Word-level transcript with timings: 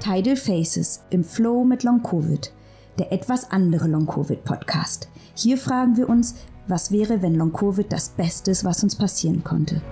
Tidal 0.00 0.36
Faces 0.36 1.04
im 1.10 1.24
Flow 1.24 1.64
mit 1.64 1.82
Long 1.82 2.02
Covid, 2.02 2.52
der 2.98 3.12
etwas 3.12 3.50
andere 3.50 3.88
Long 3.88 4.06
Covid 4.06 4.44
Podcast. 4.44 5.08
Hier 5.34 5.58
fragen 5.58 5.96
wir 5.96 6.08
uns, 6.08 6.36
was 6.68 6.92
wäre, 6.92 7.20
wenn 7.20 7.34
Long 7.34 7.52
Covid 7.52 7.92
das 7.92 8.10
Beste 8.10 8.52
ist, 8.52 8.64
was 8.64 8.82
uns 8.84 8.94
passieren 8.96 9.42
konnte. 9.42 9.82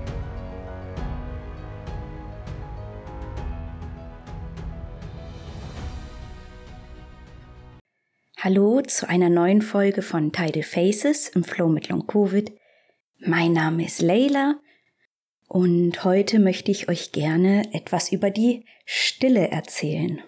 Hallo 8.39 8.81
zu 8.83 9.09
einer 9.09 9.29
neuen 9.29 9.61
Folge 9.61 10.03
von 10.03 10.31
Tidal 10.31 10.63
Faces 10.63 11.29
im 11.31 11.43
Flow 11.43 11.69
mit 11.69 11.89
Long 11.89 12.07
Covid. 12.07 12.53
Mein 13.19 13.53
Name 13.55 13.85
ist 13.87 14.03
Leila 14.03 14.61
und 15.49 16.05
heute 16.05 16.39
möchte 16.39 16.71
ich 16.71 16.89
euch 16.89 17.13
gerne 17.13 17.73
etwas 17.73 18.13
über 18.13 18.31
die 18.31 18.65
Stille 18.85 19.49
erzählen. 19.49 20.23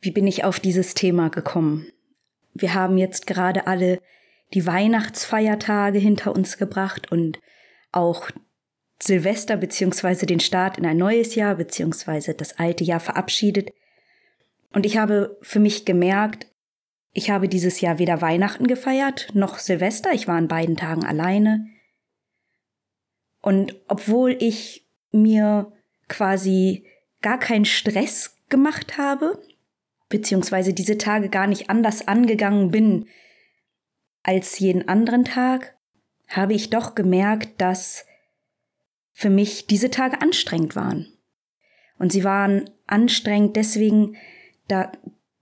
Wie 0.00 0.10
bin 0.10 0.26
ich 0.26 0.44
auf 0.44 0.60
dieses 0.60 0.94
Thema 0.94 1.28
gekommen? 1.28 1.90
Wir 2.54 2.74
haben 2.74 2.98
jetzt 2.98 3.26
gerade 3.26 3.66
alle 3.66 4.00
die 4.54 4.66
Weihnachtsfeiertage 4.66 5.98
hinter 5.98 6.34
uns 6.34 6.58
gebracht 6.58 7.12
und 7.12 7.38
auch 7.92 8.30
Silvester 9.02 9.56
beziehungsweise 9.56 10.26
den 10.26 10.40
Start 10.40 10.78
in 10.78 10.86
ein 10.86 10.96
neues 10.96 11.34
Jahr 11.34 11.54
beziehungsweise 11.54 12.34
das 12.34 12.58
alte 12.58 12.84
Jahr 12.84 13.00
verabschiedet. 13.00 13.70
Und 14.72 14.86
ich 14.86 14.98
habe 14.98 15.38
für 15.42 15.60
mich 15.60 15.84
gemerkt, 15.84 16.46
ich 17.12 17.30
habe 17.30 17.48
dieses 17.48 17.80
Jahr 17.80 17.98
weder 17.98 18.20
Weihnachten 18.20 18.66
gefeiert 18.66 19.28
noch 19.34 19.58
Silvester. 19.58 20.12
Ich 20.12 20.28
war 20.28 20.36
an 20.36 20.48
beiden 20.48 20.76
Tagen 20.76 21.04
alleine. 21.04 21.66
Und 23.40 23.76
obwohl 23.88 24.36
ich 24.40 24.86
mir 25.12 25.72
quasi 26.08 26.84
gar 27.22 27.38
keinen 27.38 27.64
Stress 27.64 28.36
gemacht 28.48 28.98
habe, 28.98 29.42
beziehungsweise 30.08 30.74
diese 30.74 30.98
Tage 30.98 31.28
gar 31.28 31.46
nicht 31.46 31.70
anders 31.70 32.06
angegangen 32.06 32.70
bin 32.70 33.06
als 34.22 34.58
jeden 34.58 34.88
anderen 34.88 35.24
Tag, 35.24 35.76
habe 36.28 36.52
ich 36.54 36.70
doch 36.70 36.94
gemerkt, 36.94 37.60
dass 37.60 38.04
für 39.12 39.30
mich 39.30 39.66
diese 39.66 39.90
Tage 39.90 40.20
anstrengend 40.20 40.76
waren. 40.76 41.06
Und 41.98 42.12
sie 42.12 42.24
waren 42.24 42.70
anstrengend 42.86 43.56
deswegen, 43.56 44.16
da 44.68 44.92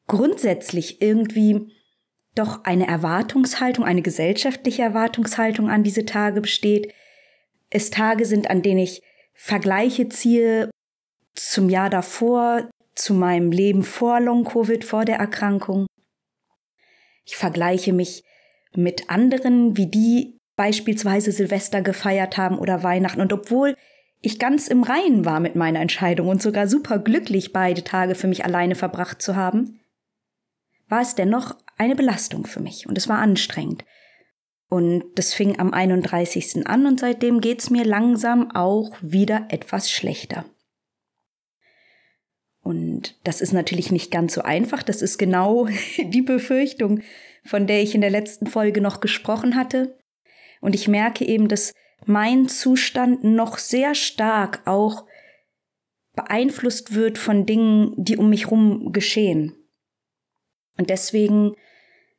grundsätzlich 0.06 1.00
irgendwie 1.02 1.72
doch 2.34 2.64
eine 2.64 2.86
Erwartungshaltung, 2.86 3.84
eine 3.84 4.02
gesellschaftliche 4.02 4.82
Erwartungshaltung 4.82 5.70
an 5.70 5.82
diese 5.82 6.04
Tage 6.04 6.40
besteht, 6.40 6.92
es 7.70 7.90
Tage 7.90 8.24
sind, 8.24 8.50
an 8.50 8.62
denen 8.62 8.80
ich 8.80 9.02
Vergleiche 9.34 10.08
ziehe 10.08 10.70
zum 11.34 11.68
Jahr 11.68 11.90
davor, 11.90 12.68
zu 12.94 13.14
meinem 13.14 13.52
Leben 13.52 13.84
vor 13.84 14.20
Long-Covid, 14.20 14.84
vor 14.84 15.04
der 15.04 15.16
Erkrankung. 15.16 15.86
Ich 17.24 17.36
vergleiche 17.36 17.92
mich 17.92 18.24
mit 18.74 19.08
anderen, 19.10 19.76
wie 19.76 19.86
die 19.86 20.38
beispielsweise 20.56 21.30
Silvester 21.30 21.82
gefeiert 21.82 22.36
haben 22.36 22.58
oder 22.58 22.82
Weihnachten. 22.82 23.20
Und 23.20 23.32
obwohl 23.32 23.76
ich 24.20 24.38
ganz 24.38 24.66
im 24.66 24.82
Reinen 24.82 25.24
war 25.24 25.38
mit 25.38 25.54
meiner 25.54 25.80
Entscheidung 25.80 26.28
und 26.28 26.42
sogar 26.42 26.66
super 26.66 26.98
glücklich, 26.98 27.52
beide 27.52 27.84
Tage 27.84 28.16
für 28.16 28.26
mich 28.26 28.44
alleine 28.44 28.74
verbracht 28.74 29.22
zu 29.22 29.36
haben, 29.36 29.80
war 30.88 31.02
es 31.02 31.14
dennoch 31.14 31.56
eine 31.76 31.94
Belastung 31.94 32.46
für 32.46 32.60
mich 32.60 32.88
und 32.88 32.98
es 32.98 33.08
war 33.08 33.18
anstrengend. 33.18 33.84
Und 34.68 35.04
das 35.14 35.32
fing 35.32 35.58
am 35.58 35.72
31. 35.72 36.66
an 36.66 36.86
und 36.86 37.00
seitdem 37.00 37.40
geht's 37.40 37.70
mir 37.70 37.84
langsam 37.84 38.50
auch 38.54 38.96
wieder 39.00 39.46
etwas 39.48 39.90
schlechter. 39.90 40.44
Und 42.60 43.18
das 43.24 43.40
ist 43.40 43.54
natürlich 43.54 43.90
nicht 43.90 44.10
ganz 44.10 44.34
so 44.34 44.42
einfach. 44.42 44.82
Das 44.82 45.00
ist 45.00 45.16
genau 45.16 45.68
die 45.98 46.20
Befürchtung, 46.20 47.00
von 47.44 47.66
der 47.66 47.82
ich 47.82 47.94
in 47.94 48.02
der 48.02 48.10
letzten 48.10 48.46
Folge 48.46 48.82
noch 48.82 49.00
gesprochen 49.00 49.54
hatte. 49.54 49.98
Und 50.60 50.74
ich 50.74 50.86
merke 50.86 51.24
eben, 51.24 51.48
dass 51.48 51.72
mein 52.04 52.48
Zustand 52.48 53.24
noch 53.24 53.58
sehr 53.58 53.94
stark 53.94 54.60
auch 54.66 55.06
beeinflusst 56.14 56.94
wird 56.94 57.16
von 57.16 57.46
Dingen, 57.46 57.94
die 57.96 58.16
um 58.16 58.28
mich 58.28 58.46
herum 58.46 58.92
geschehen. 58.92 59.54
Und 60.76 60.90
deswegen 60.90 61.54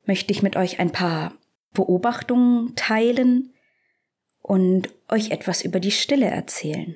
möchte 0.06 0.32
ich 0.32 0.42
mit 0.42 0.56
euch 0.56 0.80
ein 0.80 0.92
paar 0.92 1.39
Beobachtungen 1.74 2.76
teilen 2.76 3.54
und 4.42 4.90
euch 5.08 5.32
etwas 5.32 5.64
über 5.64 5.80
die 5.80 5.92
Stille 5.92 6.28
erzählen. 6.28 6.96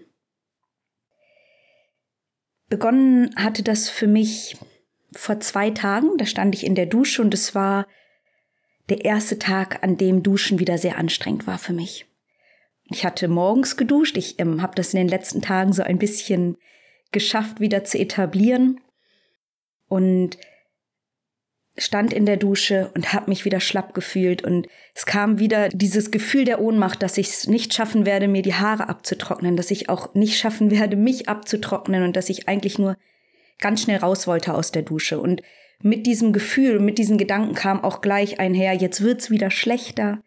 Begonnen 2.70 3.36
hatte 3.36 3.62
das 3.62 3.90
für 3.90 4.08
mich 4.08 4.58
vor 5.16 5.40
zwei 5.40 5.70
Tagen, 5.70 6.18
da 6.18 6.26
stand 6.26 6.56
ich 6.56 6.66
in 6.66 6.76
der 6.76 6.88
Dusche 6.88 7.22
und 7.22 7.34
es 7.34 7.54
war 7.54 7.88
der 8.90 9.06
erste 9.06 9.40
Tag, 9.40 9.84
an 9.84 9.98
dem 9.98 10.24
Duschen 10.24 10.60
wieder 10.60 10.78
sehr 10.78 10.98
anstrengend 10.98 11.48
war 11.48 11.58
für 11.58 11.74
mich. 11.74 12.06
Ich 12.90 13.06
hatte 13.06 13.28
morgens 13.28 13.78
geduscht, 13.78 14.18
ich 14.18 14.40
ähm, 14.40 14.62
habe 14.62 14.76
das 14.76 14.94
in 14.94 14.98
den 14.98 15.08
letzten 15.08 15.42
Tagen 15.42 15.72
so 15.72 15.84
ein 15.84 16.00
bisschen 16.00 16.58
geschafft, 17.12 17.60
wieder 17.60 17.84
zu 17.86 17.98
etablieren. 17.98 18.82
Und 19.88 20.38
stand 21.78 22.14
in 22.14 22.26
der 22.26 22.38
Dusche 22.38 22.92
und 22.94 23.14
habe 23.14 23.30
mich 23.30 23.46
wieder 23.46 23.60
schlapp 23.60 23.94
gefühlt 23.94 24.44
und 24.44 24.68
es 24.94 25.06
kam 25.06 25.40
wieder 25.40 25.70
dieses 25.70 26.12
Gefühl 26.12 26.46
der 26.46 26.62
Ohnmacht, 26.62 27.02
dass 27.02 27.18
ich 27.18 27.30
es 27.30 27.48
nicht 27.48 27.74
schaffen 27.74 28.06
werde, 28.06 28.28
mir 28.28 28.44
die 28.44 28.54
Haare 28.54 28.90
abzutrocknen, 28.90 29.56
dass 29.56 29.72
ich 29.72 29.90
auch 29.90 30.14
nicht 30.14 30.38
schaffen 30.38 30.70
werde, 30.70 30.96
mich 30.96 31.30
abzutrocknen 31.30 32.04
und 32.04 32.16
dass 32.16 32.30
ich 32.30 32.48
eigentlich 32.48 32.78
nur 32.78 32.96
ganz 33.60 33.82
schnell 33.82 33.98
raus 33.98 34.28
wollte 34.28 34.54
aus 34.54 34.72
der 34.72 34.84
Dusche 34.84 35.20
und 35.20 35.42
mit 35.84 36.06
diesem 36.06 36.32
Gefühl 36.32 36.80
mit 36.80 36.98
diesen 36.98 37.18
Gedanken 37.18 37.56
kam 37.56 37.84
auch 37.84 38.02
gleich 38.02 38.40
einher, 38.40 38.74
jetzt 38.74 39.02
wird's 39.02 39.30
wieder 39.30 39.52
schlechter. 39.52 40.24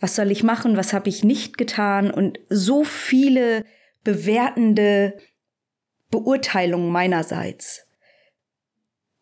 Was 0.00 0.16
soll 0.16 0.30
ich 0.30 0.42
machen? 0.42 0.76
Was 0.76 0.92
habe 0.92 1.10
ich 1.10 1.24
nicht 1.24 1.58
getan? 1.58 2.10
Und 2.10 2.40
so 2.48 2.82
viele 2.82 3.64
bewertende 4.02 5.18
Beurteilungen 6.10 6.90
meinerseits. 6.90 7.86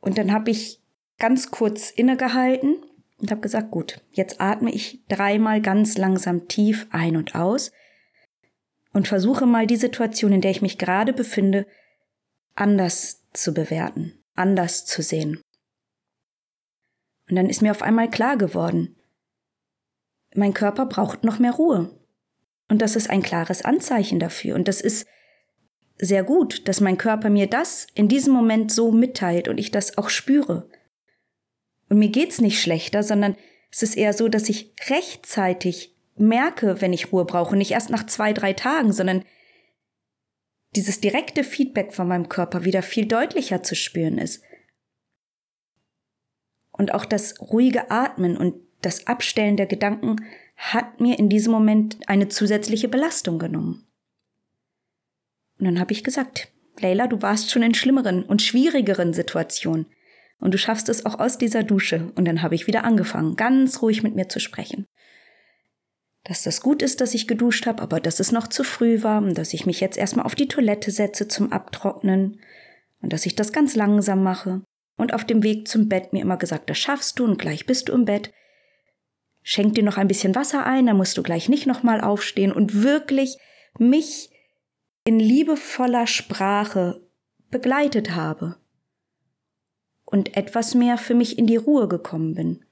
Und 0.00 0.18
dann 0.18 0.32
habe 0.32 0.50
ich 0.50 0.83
ganz 1.18 1.50
kurz 1.50 1.90
innegehalten 1.90 2.76
und 3.18 3.30
habe 3.30 3.40
gesagt, 3.40 3.70
gut, 3.70 4.00
jetzt 4.10 4.40
atme 4.40 4.72
ich 4.72 5.04
dreimal 5.08 5.60
ganz 5.60 5.96
langsam 5.96 6.48
tief 6.48 6.86
ein 6.90 7.16
und 7.16 7.34
aus 7.34 7.72
und 8.92 9.08
versuche 9.08 9.46
mal 9.46 9.66
die 9.66 9.76
Situation, 9.76 10.32
in 10.32 10.40
der 10.40 10.50
ich 10.50 10.62
mich 10.62 10.78
gerade 10.78 11.12
befinde, 11.12 11.66
anders 12.54 13.22
zu 13.32 13.52
bewerten, 13.52 14.24
anders 14.34 14.86
zu 14.86 15.02
sehen. 15.02 15.40
Und 17.28 17.36
dann 17.36 17.48
ist 17.48 17.62
mir 17.62 17.70
auf 17.70 17.82
einmal 17.82 18.10
klar 18.10 18.36
geworden, 18.36 18.96
mein 20.34 20.54
Körper 20.54 20.86
braucht 20.86 21.24
noch 21.24 21.38
mehr 21.38 21.52
Ruhe. 21.52 21.98
Und 22.68 22.82
das 22.82 22.96
ist 22.96 23.08
ein 23.08 23.22
klares 23.22 23.62
Anzeichen 23.62 24.18
dafür. 24.18 24.56
Und 24.56 24.68
das 24.68 24.80
ist 24.80 25.06
sehr 25.98 26.24
gut, 26.24 26.66
dass 26.68 26.80
mein 26.80 26.98
Körper 26.98 27.30
mir 27.30 27.48
das 27.48 27.86
in 27.94 28.08
diesem 28.08 28.32
Moment 28.32 28.72
so 28.72 28.90
mitteilt 28.90 29.48
und 29.48 29.58
ich 29.58 29.70
das 29.70 29.96
auch 29.96 30.08
spüre. 30.08 30.68
Und 31.94 32.00
mir 32.00 32.08
geht's 32.08 32.40
nicht 32.40 32.60
schlechter, 32.60 33.04
sondern 33.04 33.36
es 33.70 33.84
ist 33.84 33.96
eher 33.96 34.12
so, 34.14 34.26
dass 34.26 34.48
ich 34.48 34.74
rechtzeitig 34.88 35.94
merke, 36.16 36.80
wenn 36.80 36.92
ich 36.92 37.12
Ruhe 37.12 37.24
brauche, 37.24 37.54
nicht 37.54 37.70
erst 37.70 37.88
nach 37.88 38.04
zwei, 38.06 38.32
drei 38.32 38.52
Tagen, 38.52 38.92
sondern 38.92 39.24
dieses 40.74 41.00
direkte 41.00 41.44
Feedback 41.44 41.92
von 41.92 42.08
meinem 42.08 42.28
Körper 42.28 42.64
wieder 42.64 42.82
viel 42.82 43.06
deutlicher 43.06 43.62
zu 43.62 43.76
spüren 43.76 44.18
ist. 44.18 44.42
Und 46.72 46.92
auch 46.92 47.04
das 47.04 47.40
ruhige 47.40 47.92
Atmen 47.92 48.36
und 48.36 48.56
das 48.82 49.06
Abstellen 49.06 49.56
der 49.56 49.66
Gedanken 49.66 50.16
hat 50.56 51.00
mir 51.00 51.16
in 51.16 51.28
diesem 51.28 51.52
Moment 51.52 51.98
eine 52.08 52.26
zusätzliche 52.26 52.88
Belastung 52.88 53.38
genommen. 53.38 53.86
Und 55.60 55.66
dann 55.66 55.78
habe 55.78 55.92
ich 55.92 56.02
gesagt, 56.02 56.48
Leila, 56.80 57.06
du 57.06 57.22
warst 57.22 57.52
schon 57.52 57.62
in 57.62 57.74
schlimmeren 57.74 58.24
und 58.24 58.42
schwierigeren 58.42 59.14
Situationen. 59.14 59.86
Und 60.40 60.52
du 60.52 60.58
schaffst 60.58 60.88
es 60.88 61.06
auch 61.06 61.18
aus 61.18 61.38
dieser 61.38 61.62
Dusche. 61.62 62.12
Und 62.16 62.26
dann 62.26 62.42
habe 62.42 62.54
ich 62.54 62.66
wieder 62.66 62.84
angefangen, 62.84 63.36
ganz 63.36 63.82
ruhig 63.82 64.02
mit 64.02 64.14
mir 64.14 64.28
zu 64.28 64.40
sprechen. 64.40 64.86
Dass 66.24 66.42
das 66.42 66.60
gut 66.60 66.82
ist, 66.82 67.00
dass 67.00 67.14
ich 67.14 67.28
geduscht 67.28 67.66
habe, 67.66 67.82
aber 67.82 68.00
dass 68.00 68.20
es 68.20 68.32
noch 68.32 68.48
zu 68.48 68.64
früh 68.64 69.02
war 69.02 69.22
und 69.22 69.36
dass 69.36 69.52
ich 69.52 69.66
mich 69.66 69.80
jetzt 69.80 69.98
erstmal 69.98 70.24
auf 70.24 70.34
die 70.34 70.48
Toilette 70.48 70.90
setze 70.90 71.28
zum 71.28 71.52
Abtrocknen 71.52 72.40
und 73.00 73.12
dass 73.12 73.26
ich 73.26 73.36
das 73.36 73.52
ganz 73.52 73.76
langsam 73.76 74.22
mache. 74.22 74.62
Und 74.96 75.12
auf 75.12 75.24
dem 75.24 75.42
Weg 75.42 75.68
zum 75.68 75.88
Bett 75.88 76.12
mir 76.12 76.22
immer 76.22 76.36
gesagt, 76.36 76.70
das 76.70 76.78
schaffst 76.78 77.18
du 77.18 77.24
und 77.24 77.38
gleich 77.38 77.66
bist 77.66 77.88
du 77.88 77.92
im 77.92 78.04
Bett. 78.04 78.32
Schenk 79.42 79.74
dir 79.74 79.82
noch 79.82 79.98
ein 79.98 80.08
bisschen 80.08 80.34
Wasser 80.34 80.64
ein, 80.64 80.86
dann 80.86 80.96
musst 80.96 81.18
du 81.18 81.22
gleich 81.22 81.48
nicht 81.48 81.66
nochmal 81.66 82.00
aufstehen 82.00 82.52
und 82.52 82.82
wirklich 82.82 83.36
mich 83.78 84.30
in 85.04 85.18
liebevoller 85.18 86.06
Sprache 86.06 87.06
begleitet 87.50 88.14
habe 88.14 88.56
und 90.04 90.36
etwas 90.36 90.74
mehr 90.74 90.98
für 90.98 91.14
mich 91.14 91.38
in 91.38 91.46
die 91.46 91.56
Ruhe 91.56 91.88
gekommen 91.88 92.34
bin. 92.34 92.64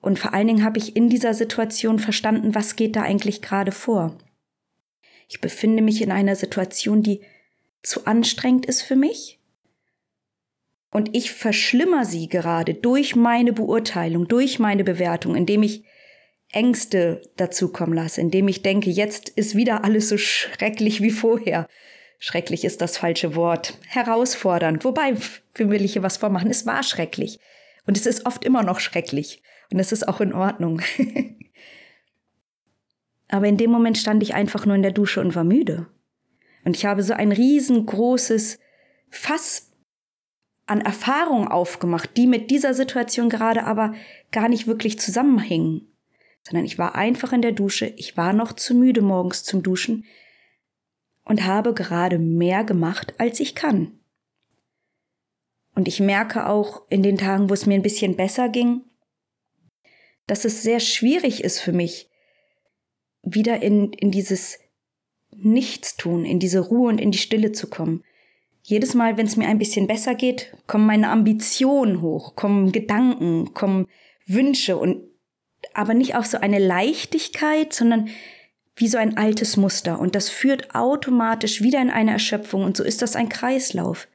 Und 0.00 0.18
vor 0.18 0.34
allen 0.34 0.48
Dingen 0.48 0.64
habe 0.64 0.78
ich 0.78 0.96
in 0.96 1.08
dieser 1.08 1.32
Situation 1.32 1.98
verstanden, 1.98 2.54
was 2.54 2.76
geht 2.76 2.94
da 2.96 3.02
eigentlich 3.02 3.40
gerade 3.40 3.72
vor. 3.72 4.18
Ich 5.28 5.40
befinde 5.40 5.82
mich 5.82 6.02
in 6.02 6.12
einer 6.12 6.36
Situation, 6.36 7.02
die 7.02 7.22
zu 7.82 8.06
anstrengend 8.06 8.66
ist 8.66 8.82
für 8.82 8.96
mich. 8.96 9.40
Und 10.90 11.16
ich 11.16 11.32
verschlimmer 11.32 12.04
sie 12.04 12.28
gerade 12.28 12.74
durch 12.74 13.16
meine 13.16 13.52
Beurteilung, 13.52 14.28
durch 14.28 14.58
meine 14.58 14.84
Bewertung, 14.84 15.34
indem 15.34 15.62
ich 15.62 15.84
Ängste 16.52 17.22
dazukommen 17.36 17.94
lasse, 17.94 18.20
indem 18.20 18.46
ich 18.46 18.62
denke, 18.62 18.90
jetzt 18.90 19.28
ist 19.28 19.56
wieder 19.56 19.84
alles 19.84 20.08
so 20.08 20.18
schrecklich 20.18 21.02
wie 21.02 21.10
vorher. 21.10 21.66
Schrecklich 22.18 22.64
ist 22.64 22.80
das 22.80 22.96
falsche 22.96 23.34
Wort. 23.34 23.78
Herausfordernd. 23.86 24.84
Wobei, 24.84 25.14
will 25.56 25.84
ich 25.84 25.92
hier 25.92 26.02
was 26.02 26.16
vormachen? 26.16 26.50
Es 26.50 26.66
war 26.66 26.82
schrecklich. 26.82 27.38
Und 27.86 27.96
es 27.96 28.06
ist 28.06 28.26
oft 28.26 28.44
immer 28.44 28.62
noch 28.62 28.80
schrecklich. 28.80 29.42
Und 29.70 29.78
es 29.78 29.92
ist 29.92 30.08
auch 30.08 30.20
in 30.20 30.32
Ordnung. 30.32 30.80
Aber 33.28 33.46
in 33.46 33.56
dem 33.56 33.70
Moment 33.70 33.98
stand 33.98 34.22
ich 34.22 34.34
einfach 34.34 34.66
nur 34.66 34.76
in 34.76 34.82
der 34.82 34.92
Dusche 34.92 35.20
und 35.20 35.34
war 35.34 35.44
müde. 35.44 35.86
Und 36.64 36.76
ich 36.76 36.86
habe 36.86 37.02
so 37.02 37.12
ein 37.14 37.32
riesengroßes 37.32 38.58
Fass 39.10 39.70
an 40.66 40.80
Erfahrung 40.80 41.48
aufgemacht, 41.48 42.16
die 42.16 42.26
mit 42.26 42.50
dieser 42.50 42.74
Situation 42.74 43.28
gerade 43.28 43.64
aber 43.64 43.94
gar 44.32 44.48
nicht 44.48 44.66
wirklich 44.66 44.98
zusammenhingen. 44.98 45.88
Sondern 46.42 46.64
ich 46.64 46.78
war 46.78 46.94
einfach 46.94 47.32
in 47.32 47.42
der 47.42 47.52
Dusche, 47.52 47.86
ich 47.96 48.16
war 48.16 48.32
noch 48.32 48.52
zu 48.52 48.74
müde 48.74 49.02
morgens 49.02 49.44
zum 49.44 49.62
Duschen 49.62 50.04
und 51.24 51.44
habe 51.44 51.74
gerade 51.74 52.18
mehr 52.18 52.64
gemacht, 52.64 53.14
als 53.18 53.40
ich 53.40 53.54
kann. 53.54 53.98
Und 55.74 55.88
ich 55.88 56.00
merke 56.00 56.48
auch 56.48 56.82
in 56.88 57.02
den 57.02 57.18
Tagen, 57.18 57.50
wo 57.50 57.54
es 57.54 57.66
mir 57.66 57.74
ein 57.74 57.82
bisschen 57.82 58.16
besser 58.16 58.48
ging, 58.48 58.82
dass 60.26 60.44
es 60.44 60.62
sehr 60.62 60.80
schwierig 60.80 61.42
ist 61.42 61.60
für 61.60 61.72
mich, 61.72 62.08
wieder 63.22 63.62
in, 63.62 63.92
in 63.92 64.10
dieses 64.10 64.58
Nichtstun, 65.36 66.24
in 66.24 66.38
diese 66.38 66.60
Ruhe 66.60 66.90
und 66.90 67.00
in 67.00 67.10
die 67.10 67.18
Stille 67.18 67.52
zu 67.52 67.68
kommen. 67.68 68.04
Jedes 68.62 68.94
Mal, 68.94 69.16
wenn 69.16 69.26
es 69.26 69.36
mir 69.36 69.48
ein 69.48 69.58
bisschen 69.58 69.86
besser 69.86 70.14
geht, 70.14 70.56
kommen 70.66 70.86
meine 70.86 71.10
Ambitionen 71.10 72.00
hoch, 72.00 72.36
kommen 72.36 72.72
Gedanken, 72.72 73.52
kommen 73.52 73.86
Wünsche 74.26 74.76
und 74.76 75.02
aber 75.72 75.94
nicht 75.94 76.14
auf 76.14 76.26
so 76.26 76.38
eine 76.38 76.58
Leichtigkeit, 76.58 77.72
sondern 77.72 78.08
wie 78.76 78.88
so 78.88 78.98
ein 78.98 79.16
altes 79.16 79.56
Muster. 79.56 79.98
Und 80.00 80.14
das 80.14 80.28
führt 80.28 80.74
automatisch 80.74 81.62
wieder 81.62 81.80
in 81.80 81.90
eine 81.90 82.12
Erschöpfung. 82.12 82.64
Und 82.64 82.76
so 82.76 82.84
ist 82.84 83.02
das 83.02 83.16
ein 83.16 83.28
Kreislauf. 83.28 84.08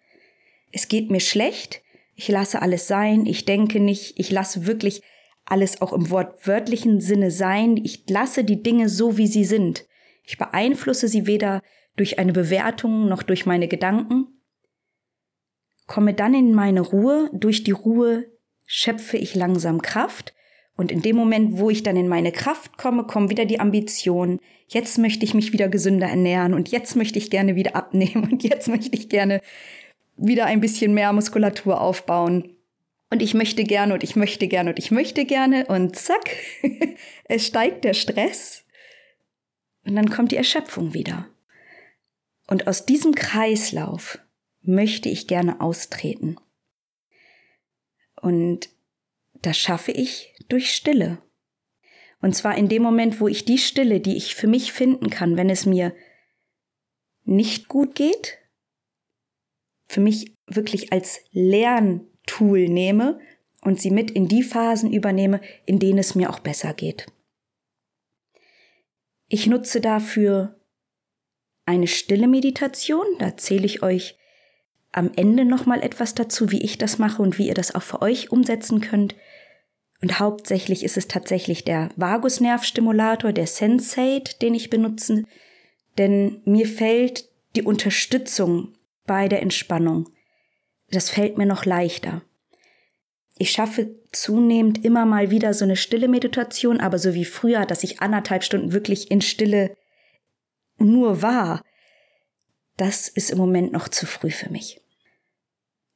Es 0.72 0.88
geht 0.88 1.10
mir 1.10 1.22
schlecht, 1.22 1.82
ich 2.16 2.28
lasse 2.28 2.62
alles 2.62 2.88
sein, 2.88 3.26
ich 3.26 3.46
denke 3.46 3.80
nicht, 3.80 4.20
ich 4.20 4.30
lasse 4.30 4.66
wirklich 4.66 5.02
alles 5.46 5.82
auch 5.82 5.94
im 5.94 6.10
wortwörtlichen 6.10 7.02
Sinne 7.02 7.32
sein, 7.32 7.78
ich 7.78 8.04
lasse 8.10 8.44
die 8.44 8.62
Dinge 8.62 8.90
so, 8.90 9.18
wie 9.18 9.28
sie 9.28 9.46
sind. 9.46 9.86
Ich 10.24 10.38
beeinflusse 10.38 11.08
sie 11.08 11.26
weder 11.26 11.62
durch 11.96 12.20
eine 12.20 12.34
Bewertung 12.34 13.08
noch 13.08 13.24
durch 13.24 13.46
meine 13.46 13.68
Gedanken, 13.68 14.28
komme 15.88 16.14
dann 16.14 16.34
in 16.34 16.54
meine 16.54 16.82
Ruhe, 16.82 17.30
durch 17.34 17.64
die 17.64 17.72
Ruhe 17.72 18.26
schöpfe 18.66 19.18
ich 19.18 19.34
langsam 19.34 19.82
Kraft 19.82 20.34
und 20.80 20.94
in 20.94 21.02
dem 21.02 21.18
Moment, 21.18 21.58
wo 21.60 21.70
ich 21.70 21.84
dann 21.84 21.98
in 21.98 22.08
meine 22.08 22.32
Kraft 22.32 22.78
komme, 22.78 23.04
kommen 23.04 23.30
wieder 23.30 23.44
die 23.44 23.60
Ambitionen. 23.60 24.40
Jetzt 24.70 24.98
möchte 24.98 25.26
ich 25.26 25.34
mich 25.34 25.52
wieder 25.52 25.68
gesünder 25.68 26.08
ernähren 26.08 26.54
und 26.54 26.70
jetzt 26.70 26.96
möchte 26.96 27.20
ich 27.20 27.30
gerne 27.30 27.58
wieder 27.58 27.76
abnehmen 27.76 28.30
und 28.32 28.44
jetzt 28.44 28.70
möchte 28.70 28.96
ich 28.96 29.10
gerne 29.10 29.42
wieder 30.16 30.46
ein 30.46 30.62
bisschen 30.62 30.94
mehr 30.94 31.12
Muskulatur 31.12 31.82
aufbauen. 31.82 32.56
Und 33.10 33.22
ich 33.22 33.34
möchte 33.34 33.66
gerne 33.66 33.94
und 33.94 34.06
ich 34.06 34.16
möchte 34.16 34.48
gerne 34.48 34.70
und 34.70 34.80
ich 34.80 34.90
möchte 34.90 35.26
gerne 35.26 35.66
und 35.66 35.98
zack, 35.98 36.38
es 37.26 37.46
steigt 37.46 37.84
der 37.84 37.94
Stress 37.94 38.64
und 39.84 39.98
dann 39.98 40.10
kommt 40.10 40.32
die 40.32 40.38
Erschöpfung 40.38 40.94
wieder. 40.94 41.28
Und 42.48 42.68
aus 42.68 42.86
diesem 42.86 43.16
Kreislauf 43.16 44.18
möchte 44.62 45.10
ich 45.10 45.28
gerne 45.28 45.60
austreten. 45.60 46.38
Und 48.22 48.70
das 49.42 49.58
schaffe 49.58 49.92
ich 49.92 50.34
durch 50.50 50.72
Stille. 50.72 51.22
Und 52.22 52.36
zwar 52.36 52.58
in 52.58 52.68
dem 52.68 52.84
Moment, 52.84 53.22
wo 53.22 53.28
ich 53.28 53.46
die 53.46 53.58
Stille, 53.58 54.00
die 54.02 54.18
ich 54.18 54.36
für 54.36 54.48
mich 54.48 54.74
finden 54.74 55.10
kann, 55.10 55.38
wenn 55.38 55.50
es 55.50 55.66
mir 55.66 55.96
nicht 57.24 57.68
gut 57.68 57.96
geht, 57.96 58.40
für 59.88 60.02
mich 60.02 60.36
wirklich 60.46 60.92
als 60.92 61.22
Lerntool 61.32 62.68
nehme 62.68 63.20
und 63.62 63.80
sie 63.80 63.92
mit 63.92 64.12
in 64.12 64.28
die 64.28 64.44
Phasen 64.44 64.92
übernehme, 64.92 65.42
in 65.66 65.80
denen 65.80 66.00
es 66.00 66.16
mir 66.16 66.30
auch 66.30 66.40
besser 66.40 66.74
geht. 66.74 67.08
Ich 69.28 69.48
nutze 69.48 69.80
dafür 69.80 70.60
eine 71.66 71.88
stille 71.88 72.28
Meditation, 72.28 73.06
da 73.20 73.26
erzähle 73.26 73.66
ich 73.66 73.84
euch 73.84 74.18
am 74.92 75.12
Ende 75.16 75.46
nochmal 75.46 75.84
etwas 75.84 76.16
dazu, 76.16 76.52
wie 76.52 76.64
ich 76.64 76.80
das 76.80 76.98
mache 76.98 77.22
und 77.22 77.38
wie 77.38 77.48
ihr 77.48 77.54
das 77.54 77.76
auch 77.76 77.84
für 77.84 78.02
euch 78.02 78.32
umsetzen 78.32 78.82
könnt. 78.82 79.16
Und 80.02 80.20
hauptsächlich 80.20 80.84
ist 80.84 80.98
es 80.98 81.08
tatsächlich 81.08 81.66
der 81.66 81.90
Vagusnervstimulator, 81.98 83.34
der 83.34 83.48
Sensate, 83.48 84.38
den 84.42 84.54
ich 84.54 84.70
benutze, 84.70 85.24
denn 85.98 86.42
mir 86.46 86.68
fällt 86.68 87.30
die 87.56 87.64
Unterstützung 87.64 88.76
bei 89.06 89.28
der 89.28 89.42
Entspannung. 89.42 90.10
Das 90.92 91.10
fällt 91.10 91.38
mir 91.38 91.46
noch 91.46 91.66
leichter. 91.66 92.22
Ich 93.38 93.52
schaffe 93.52 93.96
zunehmend 94.12 94.84
immer 94.84 95.06
mal 95.06 95.32
wieder 95.32 95.54
so 95.54 95.66
eine 95.66 95.76
stille 95.76 96.08
Meditation, 96.08 96.80
aber 96.80 97.00
so 97.00 97.14
wie 97.14 97.26
früher, 97.26 97.66
dass 97.66 97.84
ich 97.84 98.02
anderthalb 98.02 98.44
Stunden 98.44 98.72
wirklich 98.72 99.12
in 99.12 99.22
Stille 99.22 99.76
nur 100.78 101.22
war, 101.22 101.64
das 102.78 103.10
ist 103.10 103.30
im 103.30 103.38
Moment 103.38 103.74
noch 103.74 103.90
zu 103.90 104.06
früh 104.06 104.32
für 104.32 104.50
mich. 104.50 104.82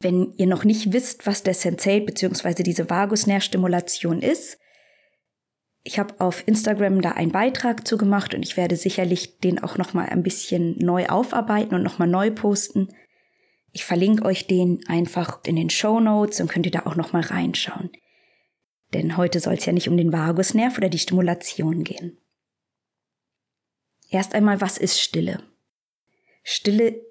Wenn 0.03 0.33
ihr 0.38 0.47
noch 0.47 0.65
nicht 0.65 0.91
wisst, 0.91 1.25
was 1.25 1.44
der 1.44 1.53
Sensate 1.53 2.01
bzw. 2.01 2.61
diese 2.61 2.89
Vagusnervstimulation 2.89 4.21
ist, 4.21 4.59
ich 5.83 5.97
habe 5.97 6.19
auf 6.19 6.47
Instagram 6.47 7.01
da 7.01 7.11
einen 7.11 7.31
Beitrag 7.31 7.88
zu 7.88 7.97
gemacht 7.97 8.33
und 8.33 8.44
ich 8.44 8.55
werde 8.57 8.75
sicherlich 8.75 9.39
den 9.39 9.63
auch 9.63 9.77
noch 9.77 9.94
mal 9.94 10.07
ein 10.07 10.23
bisschen 10.23 10.77
neu 10.77 11.07
aufarbeiten 11.07 11.75
und 11.75 11.83
noch 11.83 12.00
mal 12.00 12.07
neu 12.07 12.31
posten. 12.31 12.89
Ich 13.71 13.85
verlinke 13.85 14.25
euch 14.25 14.47
den 14.47 14.85
einfach 14.88 15.39
in 15.45 15.55
den 15.55 15.69
Show 15.69 16.00
Notes 16.00 16.39
und 16.39 16.50
könnt 16.50 16.65
ihr 16.65 16.71
da 16.71 16.85
auch 16.85 16.95
noch 16.95 17.11
mal 17.11 17.21
reinschauen. 17.21 17.89
Denn 18.94 19.17
heute 19.17 19.39
soll 19.39 19.55
es 19.55 19.65
ja 19.65 19.73
nicht 19.73 19.89
um 19.89 19.97
den 19.97 20.13
Vagusnerv 20.13 20.77
oder 20.77 20.89
die 20.89 21.00
Stimulation 21.00 21.83
gehen. 21.83 22.17
Erst 24.09 24.35
einmal, 24.35 24.61
was 24.61 24.77
ist 24.77 25.01
Stille? 25.01 25.43
Stille 26.43 27.01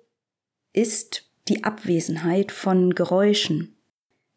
ist 0.73 1.32
die 1.49 1.65
Abwesenheit 1.65 2.53
von 2.53 2.95
Geräuschen, 2.95 3.77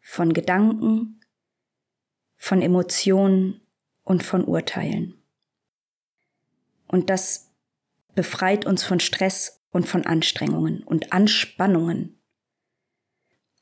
von 0.00 0.32
Gedanken, 0.32 1.20
von 2.36 2.62
Emotionen 2.62 3.60
und 4.02 4.22
von 4.22 4.44
Urteilen. 4.44 5.22
Und 6.88 7.10
das 7.10 7.52
befreit 8.14 8.66
uns 8.66 8.84
von 8.84 9.00
Stress 9.00 9.62
und 9.70 9.86
von 9.86 10.06
Anstrengungen 10.06 10.82
und 10.84 11.12
Anspannungen 11.12 12.16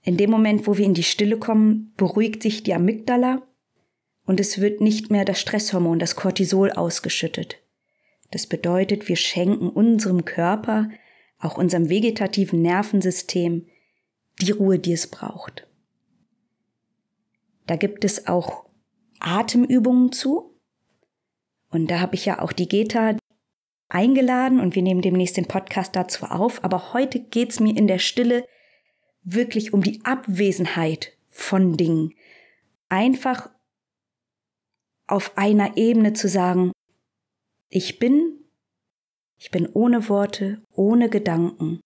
in 0.04 0.18
dem 0.18 0.30
Moment, 0.30 0.66
wo 0.66 0.76
wir 0.76 0.84
in 0.84 0.94
die 0.94 1.02
Stille 1.02 1.38
kommen, 1.38 1.94
beruhigt 1.96 2.42
sich 2.42 2.62
die 2.62 2.74
Amygdala 2.74 3.42
und 4.26 4.38
es 4.38 4.60
wird 4.60 4.82
nicht 4.82 5.10
mehr 5.10 5.24
das 5.24 5.40
Stresshormon, 5.40 5.98
das 5.98 6.14
Cortisol 6.14 6.70
ausgeschüttet. 6.70 7.62
Das 8.30 8.46
bedeutet, 8.46 9.08
wir 9.08 9.16
schenken 9.16 9.70
unserem 9.70 10.26
Körper, 10.26 10.90
auch 11.44 11.58
unserem 11.58 11.88
vegetativen 11.88 12.62
Nervensystem, 12.62 13.66
die 14.40 14.50
Ruhe, 14.50 14.78
die 14.78 14.92
es 14.92 15.06
braucht. 15.06 15.66
Da 17.66 17.76
gibt 17.76 18.04
es 18.04 18.26
auch 18.26 18.66
Atemübungen 19.20 20.12
zu. 20.12 20.58
Und 21.70 21.90
da 21.90 22.00
habe 22.00 22.14
ich 22.14 22.24
ja 22.24 22.40
auch 22.40 22.52
die 22.52 22.68
Geta 22.68 23.16
eingeladen 23.88 24.60
und 24.60 24.74
wir 24.74 24.82
nehmen 24.82 25.02
demnächst 25.02 25.36
den 25.36 25.46
Podcast 25.46 25.96
dazu 25.96 26.26
auf. 26.26 26.62
Aber 26.64 26.92
heute 26.92 27.20
geht 27.20 27.50
es 27.50 27.60
mir 27.60 27.76
in 27.76 27.86
der 27.86 27.98
Stille 27.98 28.46
wirklich 29.22 29.72
um 29.72 29.82
die 29.82 30.04
Abwesenheit 30.04 31.16
von 31.28 31.76
Dingen. 31.76 32.14
Einfach 32.88 33.50
auf 35.06 35.36
einer 35.36 35.76
Ebene 35.76 36.12
zu 36.12 36.28
sagen, 36.28 36.72
ich 37.68 37.98
bin, 37.98 38.43
ich 39.44 39.50
bin 39.50 39.68
ohne 39.74 40.08
Worte, 40.08 40.62
ohne 40.72 41.10
Gedanken. 41.10 41.78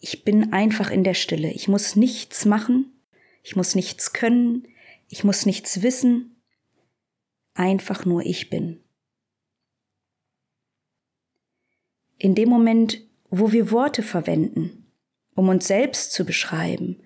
Ich 0.00 0.24
bin 0.24 0.54
einfach 0.54 0.90
in 0.90 1.04
der 1.04 1.12
Stille. 1.12 1.52
Ich 1.52 1.68
muss 1.68 1.94
nichts 1.94 2.46
machen, 2.46 2.98
ich 3.42 3.54
muss 3.54 3.74
nichts 3.74 4.14
können, 4.14 4.66
ich 5.08 5.24
muss 5.24 5.44
nichts 5.44 5.82
wissen, 5.82 6.42
einfach 7.52 8.06
nur 8.06 8.24
ich 8.24 8.48
bin. 8.48 8.82
In 12.16 12.34
dem 12.34 12.48
Moment, 12.48 13.06
wo 13.28 13.52
wir 13.52 13.70
Worte 13.70 14.02
verwenden, 14.02 14.90
um 15.34 15.50
uns 15.50 15.66
selbst 15.66 16.12
zu 16.12 16.24
beschreiben 16.24 17.02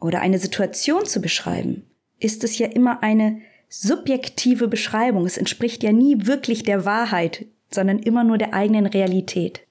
oder 0.00 0.20
eine 0.20 0.38
Situation 0.38 1.04
zu 1.04 1.20
beschreiben, 1.20 1.90
ist 2.20 2.44
es 2.44 2.58
ja 2.58 2.68
immer 2.68 3.02
eine 3.02 3.42
subjektive 3.70 4.68
Beschreibung. 4.68 5.24
Es 5.24 5.38
entspricht 5.38 5.82
ja 5.82 5.92
nie 5.92 6.26
wirklich 6.26 6.64
der 6.64 6.84
Wahrheit, 6.84 7.46
sondern 7.70 8.00
immer 8.00 8.24
nur 8.24 8.36
der 8.36 8.52
eigenen 8.52 8.86
Realität. 8.86 9.66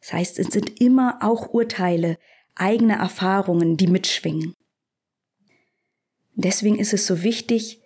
Das 0.00 0.12
heißt, 0.12 0.38
es 0.38 0.48
sind 0.48 0.80
immer 0.80 1.18
auch 1.22 1.52
Urteile, 1.54 2.18
eigene 2.54 2.94
Erfahrungen, 2.94 3.76
die 3.76 3.86
mitschwingen. 3.86 4.54
Deswegen 6.34 6.78
ist 6.78 6.92
es 6.92 7.06
so 7.06 7.22
wichtig, 7.22 7.80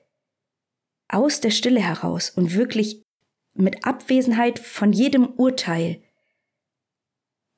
aus 1.09 1.41
der 1.41 1.51
Stille 1.51 1.81
heraus 1.81 2.31
und 2.31 2.55
wirklich 2.55 3.03
mit 3.55 3.87
Abwesenheit 3.87 4.59
von 4.59 4.93
jedem 4.93 5.27
Urteil 5.37 6.03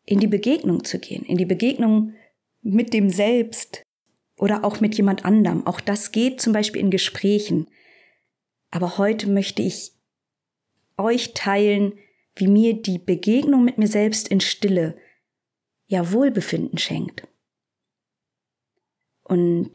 in 0.05 0.21
die 0.21 0.27
Begegnung 0.27 0.85
zu 0.85 0.99
gehen, 0.99 1.25
in 1.25 1.39
die 1.39 1.47
Begegnung 1.47 2.15
mit 2.61 2.93
dem 2.93 3.11
Selbst 3.11 3.83
oder 4.39 4.65
auch 4.65 4.81
mit 4.81 4.97
jemand 4.97 5.25
anderem. 5.25 5.67
Auch 5.67 5.81
das 5.81 6.13
geht 6.13 6.41
zum 6.41 6.53
Beispiel 6.53 6.81
in 6.81 6.91
Gesprächen. 6.91 7.69
Aber 8.71 8.99
heute 8.99 9.29
möchte 9.29 9.63
ich 9.63 9.93
euch 10.97 11.35
teilen, 11.35 11.99
wie 12.37 12.49
mir 12.49 12.81
die 12.81 12.99
Begegnung 12.99 13.65
mit 13.65 13.79
mir 13.79 13.89
selbst 13.89 14.29
in 14.29 14.41
Stille 14.41 14.97
ja 15.87 16.13
Wohlbefinden 16.13 16.79
schenkt. 16.79 17.27
Und 19.25 19.73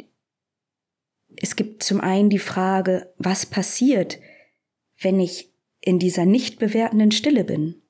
es 1.35 1.55
gibt 1.55 1.83
zum 1.83 1.99
einen 2.01 2.29
die 2.29 2.39
Frage, 2.39 3.13
was 3.17 3.45
passiert, 3.45 4.19
wenn 4.99 5.19
ich 5.19 5.51
in 5.81 5.99
dieser 5.99 6.25
nicht 6.25 6.59
bewertenden 6.59 7.11
Stille 7.11 7.43
bin? 7.43 7.81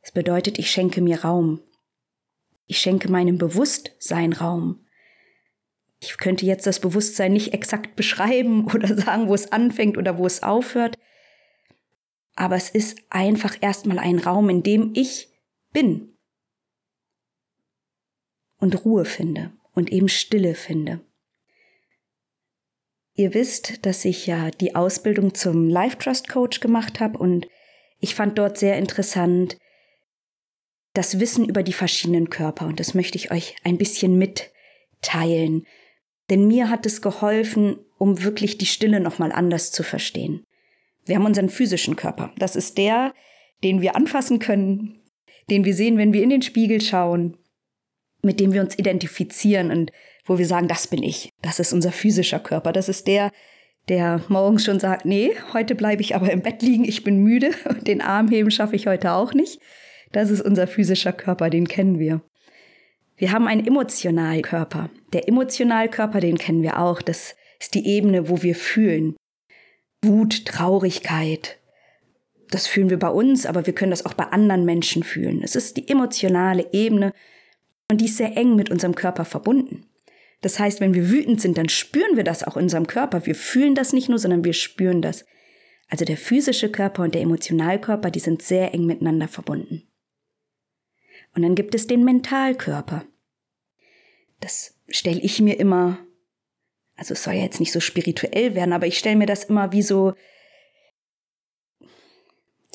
Es 0.00 0.12
bedeutet, 0.12 0.58
ich 0.58 0.70
schenke 0.70 1.02
mir 1.02 1.22
Raum. 1.22 1.60
Ich 2.68 2.78
schenke 2.78 3.10
meinem 3.10 3.38
Bewusstsein 3.38 4.34
Raum. 4.34 4.86
Ich 6.00 6.16
könnte 6.18 6.46
jetzt 6.46 6.66
das 6.66 6.80
Bewusstsein 6.80 7.32
nicht 7.32 7.54
exakt 7.54 7.96
beschreiben 7.96 8.66
oder 8.74 8.94
sagen, 8.94 9.26
wo 9.26 9.34
es 9.34 9.50
anfängt 9.50 9.96
oder 9.96 10.18
wo 10.18 10.26
es 10.26 10.42
aufhört. 10.42 10.96
Aber 12.36 12.54
es 12.54 12.70
ist 12.70 12.98
einfach 13.10 13.56
erstmal 13.60 13.98
ein 13.98 14.18
Raum, 14.18 14.48
in 14.48 14.62
dem 14.62 14.92
ich 14.94 15.28
bin 15.72 16.14
und 18.58 18.84
Ruhe 18.84 19.04
finde 19.04 19.52
und 19.72 19.90
eben 19.90 20.08
Stille 20.08 20.54
finde. 20.54 21.00
Ihr 23.14 23.34
wisst, 23.34 23.84
dass 23.86 24.04
ich 24.04 24.26
ja 24.26 24.50
die 24.50 24.76
Ausbildung 24.76 25.34
zum 25.34 25.68
Life 25.68 25.98
Trust 25.98 26.28
Coach 26.28 26.60
gemacht 26.60 27.00
habe 27.00 27.18
und 27.18 27.48
ich 27.98 28.14
fand 28.14 28.38
dort 28.38 28.58
sehr 28.58 28.76
interessant 28.76 29.58
das 30.98 31.20
Wissen 31.20 31.48
über 31.48 31.62
die 31.62 31.72
verschiedenen 31.72 32.28
Körper 32.28 32.66
und 32.66 32.80
das 32.80 32.92
möchte 32.92 33.16
ich 33.16 33.30
euch 33.30 33.54
ein 33.62 33.78
bisschen 33.78 34.18
mitteilen. 34.18 35.64
Denn 36.28 36.48
mir 36.48 36.70
hat 36.70 36.86
es 36.86 37.00
geholfen, 37.00 37.78
um 37.98 38.24
wirklich 38.24 38.58
die 38.58 38.66
Stille 38.66 38.98
nochmal 38.98 39.30
anders 39.30 39.70
zu 39.70 39.84
verstehen. 39.84 40.44
Wir 41.06 41.14
haben 41.14 41.24
unseren 41.24 41.50
physischen 41.50 41.94
Körper. 41.94 42.32
Das 42.36 42.56
ist 42.56 42.78
der, 42.78 43.14
den 43.62 43.80
wir 43.80 43.94
anfassen 43.94 44.40
können, 44.40 45.00
den 45.48 45.64
wir 45.64 45.72
sehen, 45.72 45.98
wenn 45.98 46.12
wir 46.12 46.22
in 46.24 46.30
den 46.30 46.42
Spiegel 46.42 46.80
schauen, 46.80 47.36
mit 48.20 48.40
dem 48.40 48.52
wir 48.52 48.60
uns 48.60 48.76
identifizieren 48.76 49.70
und 49.70 49.92
wo 50.24 50.36
wir 50.36 50.46
sagen, 50.46 50.66
das 50.66 50.88
bin 50.88 51.04
ich, 51.04 51.30
das 51.42 51.60
ist 51.60 51.72
unser 51.72 51.92
physischer 51.92 52.40
Körper, 52.40 52.72
das 52.72 52.88
ist 52.88 53.06
der, 53.06 53.30
der 53.88 54.20
morgens 54.26 54.64
schon 54.64 54.80
sagt, 54.80 55.04
nee, 55.04 55.30
heute 55.52 55.76
bleibe 55.76 56.02
ich 56.02 56.16
aber 56.16 56.32
im 56.32 56.42
Bett 56.42 56.60
liegen, 56.60 56.84
ich 56.84 57.04
bin 57.04 57.22
müde 57.22 57.52
und 57.68 57.86
den 57.86 58.00
Arm 58.00 58.26
heben 58.26 58.50
schaffe 58.50 58.74
ich 58.74 58.88
heute 58.88 59.12
auch 59.12 59.32
nicht. 59.32 59.60
Das 60.12 60.30
ist 60.30 60.40
unser 60.40 60.66
physischer 60.66 61.12
Körper, 61.12 61.50
den 61.50 61.68
kennen 61.68 61.98
wir. 61.98 62.22
Wir 63.16 63.32
haben 63.32 63.48
einen 63.48 63.66
Emotionalkörper. 63.66 64.90
Der 65.12 65.28
Emotionalkörper, 65.28 66.20
den 66.20 66.38
kennen 66.38 66.62
wir 66.62 66.78
auch. 66.78 67.02
Das 67.02 67.34
ist 67.58 67.74
die 67.74 67.86
Ebene, 67.86 68.28
wo 68.28 68.42
wir 68.42 68.54
fühlen. 68.54 69.16
Wut, 70.04 70.46
Traurigkeit. 70.46 71.58
Das 72.50 72.66
fühlen 72.66 72.90
wir 72.90 72.98
bei 72.98 73.08
uns, 73.08 73.44
aber 73.44 73.66
wir 73.66 73.74
können 73.74 73.90
das 73.90 74.06
auch 74.06 74.14
bei 74.14 74.24
anderen 74.24 74.64
Menschen 74.64 75.02
fühlen. 75.02 75.42
Es 75.42 75.56
ist 75.56 75.76
die 75.76 75.88
emotionale 75.88 76.72
Ebene 76.72 77.12
und 77.90 78.00
die 78.00 78.06
ist 78.06 78.16
sehr 78.16 78.36
eng 78.36 78.54
mit 78.56 78.70
unserem 78.70 78.94
Körper 78.94 79.24
verbunden. 79.24 79.84
Das 80.40 80.58
heißt, 80.58 80.80
wenn 80.80 80.94
wir 80.94 81.10
wütend 81.10 81.40
sind, 81.40 81.58
dann 81.58 81.68
spüren 81.68 82.16
wir 82.16 82.24
das 82.24 82.44
auch 82.44 82.56
in 82.56 82.64
unserem 82.64 82.86
Körper. 82.86 83.26
Wir 83.26 83.34
fühlen 83.34 83.74
das 83.74 83.92
nicht 83.92 84.08
nur, 84.08 84.18
sondern 84.18 84.44
wir 84.44 84.52
spüren 84.52 85.02
das. 85.02 85.24
Also 85.88 86.04
der 86.04 86.16
physische 86.16 86.70
Körper 86.70 87.02
und 87.02 87.14
der 87.14 87.22
Emotionalkörper, 87.22 88.10
die 88.10 88.20
sind 88.20 88.42
sehr 88.42 88.72
eng 88.72 88.86
miteinander 88.86 89.26
verbunden. 89.26 89.82
Und 91.34 91.42
dann 91.42 91.54
gibt 91.54 91.74
es 91.74 91.86
den 91.86 92.04
Mentalkörper. 92.04 93.04
Das 94.40 94.78
stelle 94.88 95.20
ich 95.20 95.40
mir 95.40 95.58
immer, 95.58 95.98
also 96.96 97.14
es 97.14 97.22
soll 97.22 97.34
ja 97.34 97.42
jetzt 97.42 97.60
nicht 97.60 97.72
so 97.72 97.80
spirituell 97.80 98.54
werden, 98.54 98.72
aber 98.72 98.86
ich 98.86 98.98
stelle 98.98 99.16
mir 99.16 99.26
das 99.26 99.44
immer 99.44 99.72
wie 99.72 99.82
so, 99.82 100.14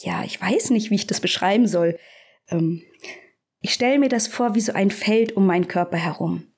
ja, 0.01 0.23
ich 0.23 0.39
weiß 0.41 0.71
nicht, 0.71 0.89
wie 0.91 0.95
ich 0.95 1.07
das 1.07 1.21
beschreiben 1.21 1.67
soll. 1.67 1.97
Ähm, 2.49 2.83
ich 3.61 3.73
stelle 3.73 3.99
mir 3.99 4.09
das 4.09 4.27
vor 4.27 4.55
wie 4.55 4.61
so 4.61 4.73
ein 4.73 4.91
Feld 4.91 5.37
um 5.37 5.45
meinen 5.45 5.67
Körper 5.67 5.97
herum. 5.97 6.53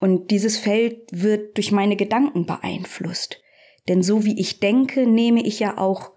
Und 0.00 0.30
dieses 0.30 0.58
Feld 0.58 1.08
wird 1.12 1.56
durch 1.56 1.72
meine 1.72 1.96
Gedanken 1.96 2.46
beeinflusst. 2.46 3.40
Denn 3.88 4.02
so 4.02 4.24
wie 4.24 4.38
ich 4.38 4.60
denke, 4.60 5.06
nehme 5.06 5.44
ich 5.44 5.60
ja 5.60 5.78
auch 5.78 6.12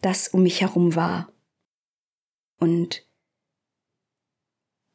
das 0.00 0.28
um 0.28 0.42
mich 0.42 0.60
herum 0.60 0.94
wahr. 0.94 1.31
Und 2.62 3.02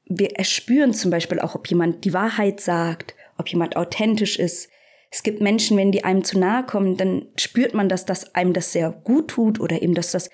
wir 0.05 0.38
erspüren 0.38 0.93
zum 0.93 1.12
Beispiel 1.12 1.41
auch, 1.41 1.53
ob 1.53 1.67
jemand 1.67 2.05
die 2.05 2.13
Wahrheit 2.13 2.62
sagt, 2.62 3.13
ob 3.38 3.50
jemand 3.50 3.75
authentisch 3.75 4.39
ist. 4.39 4.69
Es 5.12 5.21
gibt 5.21 5.41
Menschen, 5.41 5.75
wenn 5.75 5.91
die 5.91 6.05
einem 6.05 6.24
zu 6.24 6.39
nahe 6.39 6.65
kommen, 6.65 6.95
dann 6.95 7.27
spürt 7.36 7.74
man, 7.74 7.89
dass 7.89 8.05
das 8.05 8.36
einem 8.36 8.53
das 8.53 8.71
sehr 8.71 8.89
gut 8.89 9.27
tut 9.27 9.59
oder 9.59 9.81
eben, 9.81 9.95
dass 9.95 10.12
das 10.12 10.29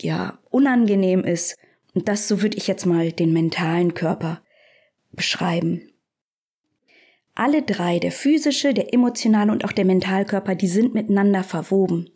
ja 0.00 0.38
unangenehm 0.50 1.24
ist. 1.24 1.56
Und 1.94 2.06
das, 2.06 2.28
so 2.28 2.42
würde 2.42 2.58
ich 2.58 2.68
jetzt 2.68 2.86
mal 2.86 3.10
den 3.10 3.32
mentalen 3.32 3.94
Körper 3.94 4.40
beschreiben. 5.10 5.90
Alle 7.34 7.62
drei, 7.62 7.98
der 7.98 8.12
physische, 8.12 8.72
der 8.72 8.94
emotionale 8.94 9.50
und 9.50 9.64
auch 9.64 9.72
der 9.72 9.84
Mentalkörper, 9.84 10.54
die 10.54 10.68
sind 10.68 10.94
miteinander 10.94 11.42
verwoben 11.42 12.08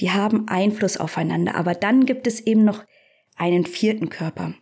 die 0.00 0.10
haben 0.10 0.48
Einfluss 0.48 0.96
aufeinander. 0.96 1.54
Aber 1.54 1.74
dann 1.74 2.06
gibt 2.06 2.26
es 2.26 2.40
eben 2.40 2.64
noch 2.64 2.84
einen 3.36 3.66
vierten 3.66 4.08
Körper. 4.08 4.54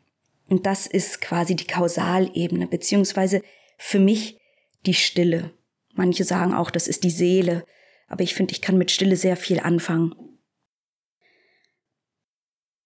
Und 0.48 0.66
das 0.66 0.86
ist 0.86 1.20
quasi 1.20 1.54
die 1.54 1.66
Kausalebene, 1.66 2.66
beziehungsweise 2.66 3.42
für 3.76 4.00
mich 4.00 4.40
die 4.86 4.94
Stille. 4.94 5.52
Manche 5.94 6.24
sagen 6.24 6.54
auch, 6.54 6.70
das 6.70 6.88
ist 6.88 7.04
die 7.04 7.10
Seele, 7.10 7.64
aber 8.08 8.22
ich 8.22 8.34
finde, 8.34 8.52
ich 8.52 8.62
kann 8.62 8.78
mit 8.78 8.90
Stille 8.90 9.16
sehr 9.16 9.36
viel 9.36 9.60
anfangen. 9.60 10.14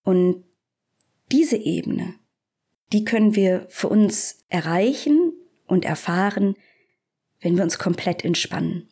Und 0.02 0.44
diese 1.30 1.56
Ebene, 1.56 2.14
die 2.92 3.04
können 3.04 3.36
wir 3.36 3.66
für 3.68 3.88
uns 3.88 4.44
erreichen 4.48 5.32
und 5.66 5.84
erfahren, 5.84 6.56
wenn 7.40 7.56
wir 7.56 7.62
uns 7.62 7.78
komplett 7.78 8.24
entspannen. 8.24 8.88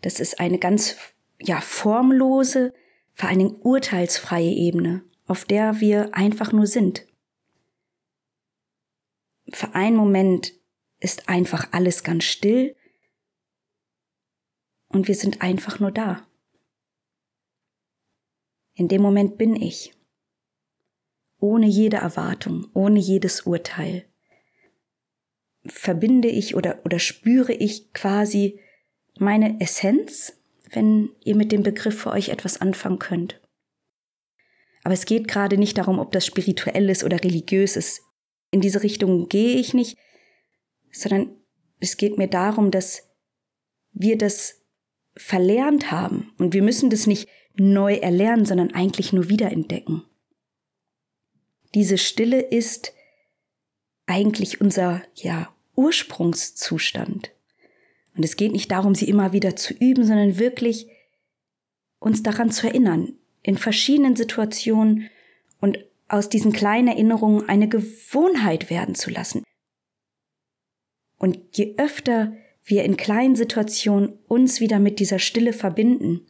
Das 0.00 0.18
ist 0.18 0.40
eine 0.40 0.58
ganz 0.58 0.96
ja, 1.44 1.60
formlose, 1.60 2.72
vor 3.12 3.28
allen 3.28 3.40
Dingen 3.40 3.56
urteilsfreie 3.60 4.50
Ebene, 4.50 5.04
auf 5.26 5.44
der 5.44 5.80
wir 5.80 6.14
einfach 6.14 6.52
nur 6.52 6.66
sind. 6.66 7.06
Für 9.52 9.74
einen 9.74 9.96
Moment 9.96 10.52
ist 11.00 11.28
einfach 11.28 11.72
alles 11.72 12.04
ganz 12.04 12.24
still 12.24 12.76
und 14.88 15.08
wir 15.08 15.14
sind 15.14 15.42
einfach 15.42 15.80
nur 15.80 15.90
da. 15.90 16.26
In 18.74 18.88
dem 18.88 19.02
Moment 19.02 19.36
bin 19.36 19.56
ich, 19.56 19.92
ohne 21.38 21.66
jede 21.66 21.98
Erwartung, 21.98 22.68
ohne 22.72 23.00
jedes 23.00 23.42
Urteil. 23.42 24.06
Verbinde 25.64 26.28
ich 26.28 26.54
oder, 26.54 26.80
oder 26.84 26.98
spüre 26.98 27.52
ich 27.52 27.92
quasi 27.92 28.60
meine 29.18 29.60
Essenz 29.60 30.41
wenn 30.72 31.10
ihr 31.22 31.36
mit 31.36 31.52
dem 31.52 31.62
Begriff 31.62 32.00
für 32.00 32.10
euch 32.10 32.30
etwas 32.30 32.60
anfangen 32.60 32.98
könnt. 32.98 33.40
Aber 34.84 34.94
es 34.94 35.04
geht 35.04 35.28
gerade 35.28 35.58
nicht 35.58 35.78
darum, 35.78 35.98
ob 35.98 36.12
das 36.12 36.26
spirituell 36.26 36.88
ist 36.90 37.04
oder 37.04 37.22
religiös 37.22 37.76
ist. 37.76 38.02
In 38.50 38.60
diese 38.60 38.82
Richtung 38.82 39.28
gehe 39.28 39.56
ich 39.56 39.74
nicht, 39.74 39.96
sondern 40.90 41.36
es 41.78 41.96
geht 41.96 42.18
mir 42.18 42.28
darum, 42.28 42.70
dass 42.70 43.08
wir 43.92 44.18
das 44.18 44.62
verlernt 45.16 45.90
haben 45.90 46.32
und 46.38 46.54
wir 46.54 46.62
müssen 46.62 46.90
das 46.90 47.06
nicht 47.06 47.28
neu 47.54 47.94
erlernen, 47.96 48.46
sondern 48.46 48.72
eigentlich 48.72 49.12
nur 49.12 49.28
wiederentdecken. 49.28 50.02
Diese 51.74 51.98
Stille 51.98 52.40
ist 52.40 52.92
eigentlich 54.06 54.60
unser 54.60 55.02
ja, 55.14 55.54
Ursprungszustand. 55.74 57.30
Und 58.16 58.24
es 58.24 58.36
geht 58.36 58.52
nicht 58.52 58.70
darum, 58.70 58.94
sie 58.94 59.08
immer 59.08 59.32
wieder 59.32 59.56
zu 59.56 59.74
üben, 59.74 60.04
sondern 60.04 60.38
wirklich 60.38 60.88
uns 61.98 62.22
daran 62.22 62.50
zu 62.50 62.66
erinnern, 62.66 63.14
in 63.42 63.56
verschiedenen 63.56 64.16
Situationen 64.16 65.08
und 65.60 65.84
aus 66.08 66.28
diesen 66.28 66.52
kleinen 66.52 66.88
Erinnerungen 66.88 67.48
eine 67.48 67.68
Gewohnheit 67.68 68.70
werden 68.70 68.94
zu 68.94 69.10
lassen. 69.10 69.42
Und 71.18 71.38
je 71.52 71.74
öfter 71.78 72.36
wir 72.64 72.84
in 72.84 72.96
kleinen 72.96 73.36
Situationen 73.36 74.18
uns 74.28 74.60
wieder 74.60 74.78
mit 74.78 74.98
dieser 74.98 75.18
Stille 75.18 75.52
verbinden, 75.52 76.26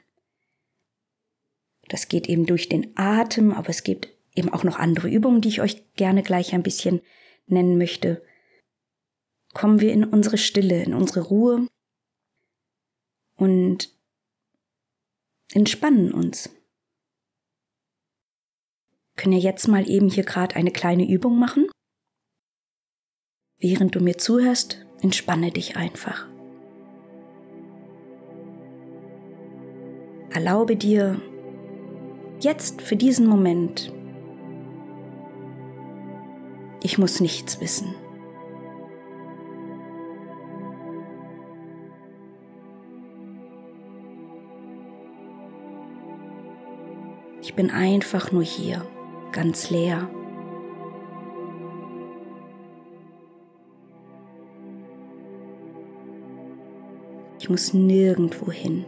Das 1.92 2.08
geht 2.08 2.26
eben 2.26 2.46
durch 2.46 2.70
den 2.70 2.96
Atem, 2.96 3.52
aber 3.52 3.68
es 3.68 3.82
gibt 3.82 4.08
eben 4.34 4.48
auch 4.48 4.64
noch 4.64 4.78
andere 4.78 5.10
Übungen, 5.10 5.42
die 5.42 5.48
ich 5.48 5.60
euch 5.60 5.84
gerne 5.94 6.22
gleich 6.22 6.54
ein 6.54 6.62
bisschen 6.62 7.02
nennen 7.46 7.76
möchte. 7.76 8.22
Kommen 9.52 9.80
wir 9.80 9.92
in 9.92 10.04
unsere 10.04 10.38
Stille, 10.38 10.82
in 10.82 10.94
unsere 10.94 11.21
Ruhe 11.21 11.68
und 13.37 13.94
entspannen 15.52 16.12
uns. 16.12 16.50
Können 19.16 19.35
wir 19.35 19.40
jetzt 19.40 19.68
mal 19.68 19.88
eben 19.88 20.09
hier 20.09 20.25
gerade 20.25 20.56
eine 20.56 20.71
kleine 20.71 21.09
Übung 21.09 21.38
machen? 21.38 21.68
Während 23.59 23.94
du 23.94 24.00
mir 24.00 24.18
zuhörst, 24.18 24.85
entspanne 25.02 25.52
dich 25.52 25.76
einfach. 25.76 26.26
Erlaube 30.30 30.76
dir 30.76 31.21
jetzt 32.40 32.80
für 32.80 32.97
diesen 32.97 33.26
Moment, 33.26 33.92
ich 36.82 36.99
muss 36.99 37.21
nichts 37.21 37.61
wissen. 37.61 37.94
Ich 47.52 47.56
bin 47.56 47.71
einfach 47.71 48.32
nur 48.32 48.42
hier, 48.42 48.80
ganz 49.30 49.68
leer. 49.68 50.09
Ich 57.38 57.50
muss 57.50 57.75
nirgendwo 57.75 58.50
hin. 58.50 58.87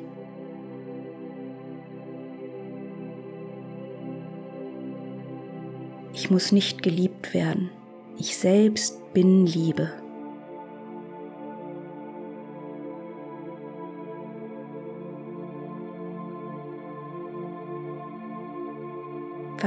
Ich 6.15 6.31
muss 6.31 6.51
nicht 6.51 6.83
geliebt 6.83 7.35
werden. 7.35 7.69
Ich 8.17 8.39
selbst 8.39 9.13
bin 9.13 9.45
Liebe. 9.45 9.93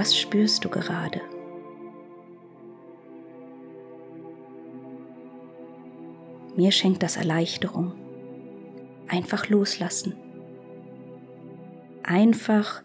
Was 0.08 0.16
spürst 0.16 0.64
du 0.64 0.70
gerade? 0.70 1.20
Mir 6.56 6.72
schenkt 6.72 7.04
das 7.04 7.18
Erleichterung. 7.18 7.92
Einfach 9.10 9.50
loslassen. 9.50 10.16
Einfach 12.04 12.84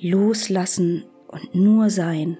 loslassen 0.00 1.04
und 1.28 1.54
nur 1.54 1.88
sein. 1.88 2.36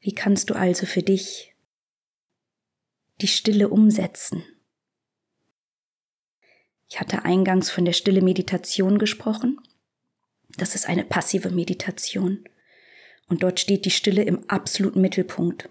Wie 0.00 0.16
kannst 0.16 0.50
du 0.50 0.54
also 0.54 0.84
für 0.84 1.04
dich 1.04 1.54
die 3.20 3.28
Stille 3.28 3.68
umsetzen? 3.68 4.42
Ich 6.90 6.98
hatte 6.98 7.24
eingangs 7.24 7.70
von 7.70 7.84
der 7.84 7.92
stille 7.92 8.20
Meditation 8.20 8.98
gesprochen. 8.98 9.60
Das 10.56 10.74
ist 10.74 10.88
eine 10.88 11.04
passive 11.04 11.50
Meditation. 11.50 12.44
Und 13.28 13.44
dort 13.44 13.60
steht 13.60 13.84
die 13.84 13.92
Stille 13.92 14.22
im 14.24 14.48
absoluten 14.50 15.00
Mittelpunkt. 15.00 15.68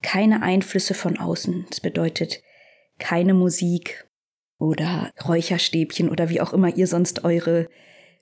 Keine 0.00 0.42
Einflüsse 0.42 0.94
von 0.94 1.18
außen. 1.18 1.66
Das 1.68 1.80
bedeutet 1.80 2.40
keine 2.98 3.34
Musik 3.34 4.08
oder 4.58 5.12
Räucherstäbchen 5.26 6.08
oder 6.08 6.28
wie 6.28 6.40
auch 6.40 6.52
immer 6.52 6.76
ihr 6.76 6.86
sonst 6.86 7.24
eure 7.24 7.68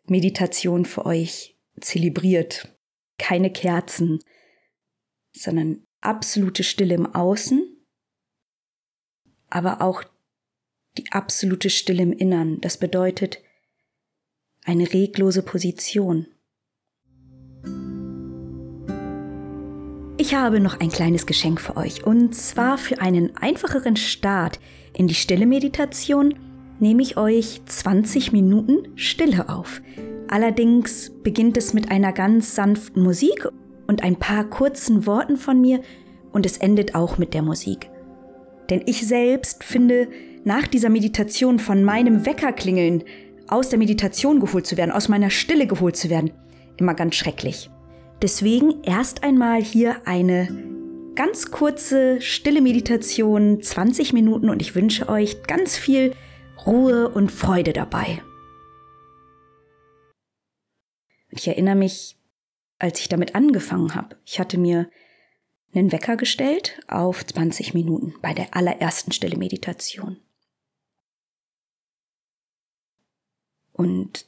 Meditation 0.06 0.86
für 0.86 1.04
euch 1.04 1.58
zelebriert. 1.80 2.74
Keine 3.18 3.52
Kerzen, 3.52 4.20
sondern 5.32 5.86
absolute 6.00 6.64
Stille 6.64 6.94
im 6.94 7.14
Außen, 7.14 7.62
aber 9.50 9.82
auch 9.82 10.02
die 10.98 11.10
absolute 11.10 11.70
Stille 11.70 12.02
im 12.02 12.12
Innern. 12.12 12.60
Das 12.60 12.78
bedeutet 12.78 13.38
eine 14.64 14.92
reglose 14.92 15.42
Position. 15.42 16.26
Ich 20.18 20.34
habe 20.34 20.60
noch 20.60 20.78
ein 20.78 20.90
kleines 20.90 21.26
Geschenk 21.26 21.60
für 21.60 21.76
euch 21.76 22.06
und 22.06 22.34
zwar 22.34 22.78
für 22.78 23.00
einen 23.00 23.36
einfacheren 23.36 23.96
Start 23.96 24.60
in 24.94 25.08
die 25.08 25.14
stille 25.14 25.46
Meditation 25.46 26.34
nehme 26.78 27.02
ich 27.02 27.16
euch 27.16 27.62
20 27.64 28.32
Minuten 28.32 28.96
Stille 28.96 29.48
auf. 29.48 29.80
Allerdings 30.28 31.10
beginnt 31.22 31.56
es 31.56 31.74
mit 31.74 31.90
einer 31.90 32.12
ganz 32.12 32.54
sanften 32.54 33.02
Musik 33.02 33.48
und 33.86 34.02
ein 34.02 34.16
paar 34.16 34.44
kurzen 34.44 35.06
Worten 35.06 35.36
von 35.36 35.60
mir 35.60 35.80
und 36.32 36.46
es 36.46 36.56
endet 36.56 36.94
auch 36.94 37.18
mit 37.18 37.34
der 37.34 37.42
Musik. 37.42 37.90
Denn 38.70 38.82
ich 38.86 39.06
selbst 39.06 39.64
finde, 39.64 40.08
nach 40.44 40.66
dieser 40.66 40.88
Meditation 40.88 41.58
von 41.58 41.84
meinem 41.84 42.26
Weckerklingeln 42.26 43.04
aus 43.48 43.68
der 43.68 43.78
Meditation 43.78 44.40
geholt 44.40 44.66
zu 44.66 44.76
werden, 44.76 44.90
aus 44.90 45.08
meiner 45.08 45.30
Stille 45.30 45.66
geholt 45.66 45.96
zu 45.96 46.10
werden, 46.10 46.30
immer 46.76 46.94
ganz 46.94 47.14
schrecklich. 47.14 47.70
Deswegen 48.22 48.82
erst 48.82 49.24
einmal 49.24 49.62
hier 49.62 50.06
eine 50.06 50.48
ganz 51.14 51.50
kurze 51.50 52.20
stille 52.20 52.62
Meditation, 52.62 53.60
20 53.60 54.12
Minuten 54.12 54.48
und 54.48 54.62
ich 54.62 54.74
wünsche 54.74 55.08
euch 55.08 55.42
ganz 55.42 55.76
viel 55.76 56.14
Ruhe 56.66 57.08
und 57.08 57.30
Freude 57.30 57.72
dabei. 57.72 58.22
Ich 61.30 61.48
erinnere 61.48 61.74
mich, 61.74 62.16
als 62.78 63.00
ich 63.00 63.08
damit 63.08 63.34
angefangen 63.34 63.94
habe, 63.94 64.16
ich 64.24 64.38
hatte 64.38 64.58
mir 64.58 64.88
einen 65.74 65.92
Wecker 65.92 66.16
gestellt 66.16 66.80
auf 66.88 67.24
20 67.24 67.74
Minuten 67.74 68.14
bei 68.20 68.34
der 68.34 68.54
allerersten 68.54 69.12
Stille 69.12 69.36
Meditation. 69.36 70.18
Und 73.72 74.26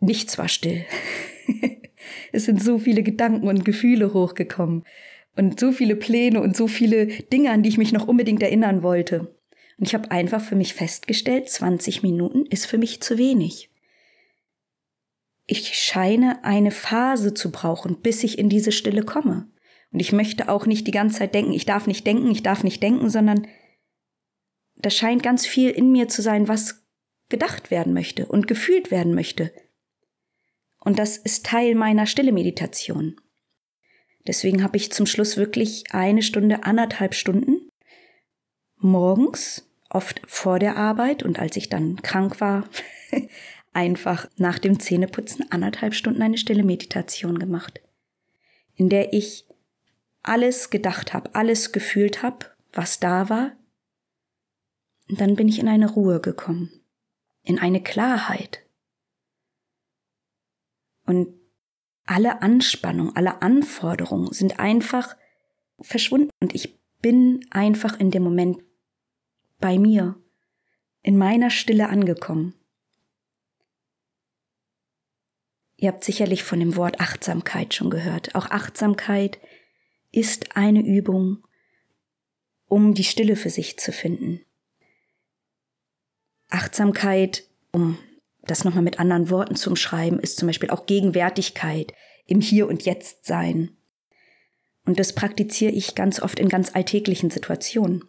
nichts 0.00 0.38
war 0.38 0.48
still. 0.48 0.84
es 2.32 2.44
sind 2.44 2.62
so 2.62 2.78
viele 2.78 3.02
Gedanken 3.02 3.48
und 3.48 3.64
Gefühle 3.64 4.12
hochgekommen 4.12 4.84
und 5.36 5.60
so 5.60 5.72
viele 5.72 5.96
Pläne 5.96 6.40
und 6.40 6.56
so 6.56 6.66
viele 6.66 7.06
Dinge, 7.06 7.50
an 7.50 7.62
die 7.62 7.68
ich 7.68 7.78
mich 7.78 7.92
noch 7.92 8.08
unbedingt 8.08 8.42
erinnern 8.42 8.82
wollte. 8.82 9.36
Und 9.78 9.86
ich 9.86 9.94
habe 9.94 10.10
einfach 10.10 10.40
für 10.40 10.56
mich 10.56 10.74
festgestellt, 10.74 11.48
20 11.48 12.02
Minuten 12.02 12.46
ist 12.46 12.66
für 12.66 12.78
mich 12.78 13.02
zu 13.02 13.18
wenig. 13.18 13.70
Ich 15.46 15.74
scheine 15.74 16.44
eine 16.44 16.70
Phase 16.70 17.34
zu 17.34 17.52
brauchen, 17.52 18.00
bis 18.00 18.24
ich 18.24 18.38
in 18.38 18.48
diese 18.48 18.72
Stille 18.72 19.02
komme. 19.02 19.48
Und 19.92 20.00
ich 20.00 20.12
möchte 20.12 20.48
auch 20.48 20.66
nicht 20.66 20.86
die 20.86 20.92
ganze 20.92 21.18
Zeit 21.18 21.34
denken, 21.34 21.52
ich 21.52 21.66
darf 21.66 21.86
nicht 21.86 22.06
denken, 22.06 22.30
ich 22.30 22.42
darf 22.42 22.64
nicht 22.64 22.82
denken, 22.82 23.10
sondern 23.10 23.46
da 24.76 24.90
scheint 24.90 25.22
ganz 25.22 25.46
viel 25.46 25.70
in 25.70 25.92
mir 25.92 26.08
zu 26.08 26.22
sein, 26.22 26.48
was 26.48 26.85
gedacht 27.28 27.70
werden 27.70 27.92
möchte 27.92 28.26
und 28.26 28.46
gefühlt 28.46 28.90
werden 28.90 29.14
möchte. 29.14 29.52
Und 30.78 30.98
das 30.98 31.16
ist 31.16 31.46
Teil 31.46 31.74
meiner 31.74 32.06
stille 32.06 32.32
Meditation. 32.32 33.20
Deswegen 34.26 34.62
habe 34.62 34.76
ich 34.76 34.92
zum 34.92 35.06
Schluss 35.06 35.36
wirklich 35.36 35.84
eine 35.92 36.22
Stunde, 36.22 36.64
anderthalb 36.64 37.14
Stunden 37.14 37.70
morgens, 38.78 39.68
oft 39.88 40.20
vor 40.26 40.58
der 40.58 40.76
Arbeit 40.76 41.22
und 41.22 41.38
als 41.38 41.56
ich 41.56 41.68
dann 41.68 42.02
krank 42.02 42.40
war, 42.40 42.68
einfach 43.72 44.28
nach 44.36 44.58
dem 44.58 44.80
Zähneputzen 44.80 45.50
anderthalb 45.50 45.94
Stunden 45.94 46.22
eine 46.22 46.38
stille 46.38 46.64
Meditation 46.64 47.38
gemacht, 47.38 47.80
in 48.74 48.88
der 48.88 49.12
ich 49.12 49.46
alles 50.22 50.70
gedacht 50.70 51.14
habe, 51.14 51.34
alles 51.34 51.72
gefühlt 51.72 52.22
habe, 52.22 52.46
was 52.72 52.98
da 52.98 53.28
war. 53.28 53.52
Und 55.08 55.20
dann 55.20 55.36
bin 55.36 55.48
ich 55.48 55.58
in 55.58 55.68
eine 55.68 55.90
Ruhe 55.90 56.20
gekommen 56.20 56.75
in 57.46 57.58
eine 57.58 57.82
Klarheit. 57.82 58.66
Und 61.06 61.28
alle 62.04 62.42
Anspannung, 62.42 63.14
alle 63.16 63.40
Anforderungen 63.40 64.32
sind 64.32 64.58
einfach 64.58 65.16
verschwunden 65.80 66.30
und 66.40 66.54
ich 66.54 66.78
bin 67.00 67.46
einfach 67.50 67.98
in 67.98 68.10
dem 68.10 68.24
Moment 68.24 68.62
bei 69.58 69.78
mir, 69.78 70.20
in 71.02 71.16
meiner 71.16 71.50
Stille 71.50 71.88
angekommen. 71.88 72.54
Ihr 75.76 75.88
habt 75.88 76.04
sicherlich 76.04 76.42
von 76.42 76.58
dem 76.58 76.74
Wort 76.74 77.00
Achtsamkeit 77.00 77.74
schon 77.74 77.90
gehört. 77.90 78.34
Auch 78.34 78.50
Achtsamkeit 78.50 79.38
ist 80.10 80.56
eine 80.56 80.80
Übung, 80.80 81.46
um 82.66 82.94
die 82.94 83.04
Stille 83.04 83.36
für 83.36 83.50
sich 83.50 83.78
zu 83.78 83.92
finden. 83.92 84.40
Achtsamkeit, 86.48 87.44
um 87.72 87.98
das 88.42 88.64
nochmal 88.64 88.84
mit 88.84 89.00
anderen 89.00 89.30
Worten 89.30 89.56
zu 89.56 89.70
umschreiben, 89.70 90.20
ist 90.20 90.38
zum 90.38 90.46
Beispiel 90.46 90.70
auch 90.70 90.86
Gegenwärtigkeit 90.86 91.92
im 92.26 92.40
Hier 92.40 92.68
und 92.68 92.84
Jetzt 92.84 93.26
sein. 93.26 93.76
Und 94.84 95.00
das 95.00 95.14
praktiziere 95.14 95.72
ich 95.72 95.94
ganz 95.94 96.20
oft 96.20 96.38
in 96.38 96.48
ganz 96.48 96.74
alltäglichen 96.74 97.30
Situationen. 97.30 98.04